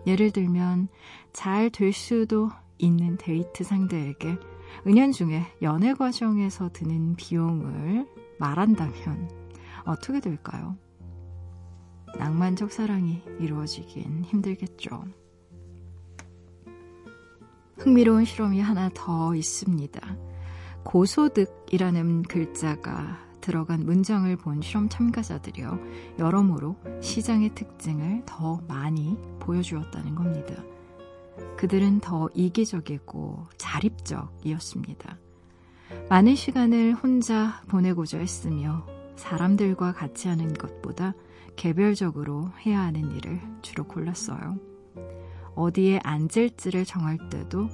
예를 0.07 0.31
들면 0.31 0.89
잘 1.33 1.71
될 1.71 1.93
수도 1.93 2.51
있는 2.79 3.17
데이트 3.19 3.65
상대에게 3.65 4.39
은연중에 4.87 5.45
연애 5.63 5.95
과정에서 5.95 6.71
드는 6.73 7.17
비용을 7.17 8.07
말한다면 8.39 9.31
어떻게 9.85 10.21
될까요? 10.21 10.77
낭만적 12.19 12.73
사랑이 12.73 13.23
이루어지긴 13.39 14.25
힘들겠죠. 14.25 15.05
흥미로운 17.79 18.25
실험이 18.25 18.61
하나 18.61 18.91
더 18.93 19.35
있습니다. 19.35 20.17
고소득이라는 20.85 22.23
글자가 22.23 23.29
들어간 23.41 23.87
문장을 23.87 24.35
본 24.37 24.61
실험 24.61 24.89
참가자들이요. 24.89 25.79
여러모로 26.19 26.77
시장의 27.01 27.55
특징을 27.55 28.23
더 28.27 28.61
많이 28.67 29.17
보여주었다는 29.39 30.15
겁니다. 30.15 30.55
그들은 31.57 32.01
더 32.01 32.29
이기적이고 32.35 33.47
자립적이었습니다. 33.57 35.19
많은 36.09 36.35
시간을 36.35 36.95
혼자 36.95 37.63
보내고자 37.69 38.19
했으며 38.19 38.87
사람들과 39.17 39.93
같이 39.93 40.29
하는 40.29 40.53
것보다 40.55 41.15
개별적으로 41.57 42.51
해야 42.65 42.81
하는 42.81 43.11
일을 43.11 43.41
주로 43.63 43.85
골랐어요. 43.85 44.59
어디에 45.55 45.99
앉을지를 46.05 46.85
정할 46.85 47.19
때도 47.29 47.69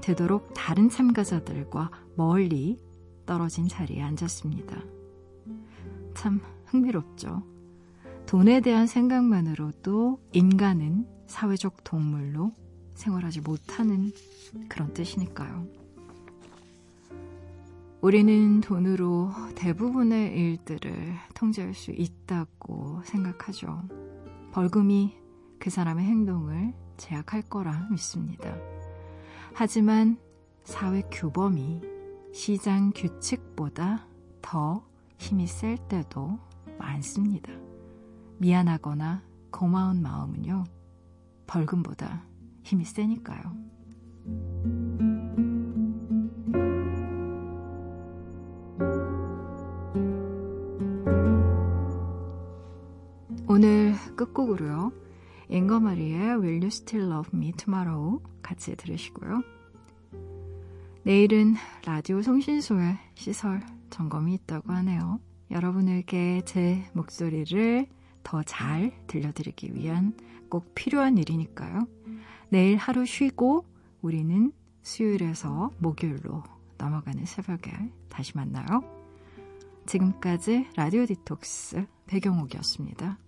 되도록 0.00 0.52
다른 0.54 0.88
참가자들과 0.88 1.90
멀리 2.14 2.78
떨어진 3.26 3.66
자리에 3.66 4.02
앉았습니다. 4.02 4.76
참 6.14 6.40
흥미롭죠. 6.66 7.42
돈에 8.26 8.60
대한 8.60 8.86
생각만으로도 8.86 10.20
인간은 10.32 11.06
사회적 11.26 11.84
동물로 11.84 12.52
생활하지 12.94 13.40
못하는 13.40 14.12
그런 14.68 14.92
뜻이니까요. 14.94 15.66
우리는 18.00 18.60
돈으로 18.60 19.30
대부분의 19.54 20.36
일들을 20.36 21.14
통제할 21.34 21.74
수 21.74 21.90
있다고 21.90 23.00
생각하죠. 23.04 23.82
벌금이 24.52 25.16
그 25.58 25.70
사람의 25.70 26.04
행동을 26.04 26.74
제약할 26.96 27.42
거라 27.42 27.88
믿습니다. 27.90 28.54
하지만 29.54 30.18
사회 30.64 31.02
규범이 31.10 31.80
시장 32.32 32.92
규칙보다 32.94 34.06
더 34.42 34.84
힘이 35.18 35.46
셀 35.46 35.78
때도 35.88 36.38
많습니다. 36.78 37.52
미안하거나 38.38 39.22
고마운 39.50 40.02
마음은요, 40.02 40.64
벌금보다 41.46 42.24
힘이 42.64 42.84
세니까요. 42.84 43.42
오늘 53.46 53.94
끝곡으로요. 54.16 54.92
앵거마리의 55.50 56.18
Will 56.40 56.56
You 56.56 56.66
Still 56.66 57.10
Love 57.12 57.30
Me 57.38 57.52
Tomorrow 57.52 58.18
같이 58.42 58.74
들으시고요. 58.74 59.42
내일은 61.04 61.54
라디오 61.84 62.22
송신소의 62.22 62.96
시설 63.14 63.60
점검이 63.90 64.34
있다고 64.34 64.72
하네요. 64.72 65.20
여러분에게 65.50 66.40
제 66.46 66.82
목소리를 66.94 67.86
더 68.22 68.42
잘 68.42 68.90
들려드리기 69.06 69.74
위한 69.74 70.16
꼭 70.48 70.74
필요한 70.74 71.18
일이니까요. 71.18 71.86
내일 72.48 72.76
하루 72.76 73.04
쉬고 73.06 73.64
우리는 74.02 74.52
수요일에서 74.82 75.70
목요일로 75.78 76.42
넘어가는 76.78 77.24
새벽에 77.24 77.72
다시 78.08 78.36
만나요. 78.36 78.82
지금까지 79.86 80.68
라디오 80.76 81.06
디톡스 81.06 81.86
배경옥이었습니다. 82.06 83.18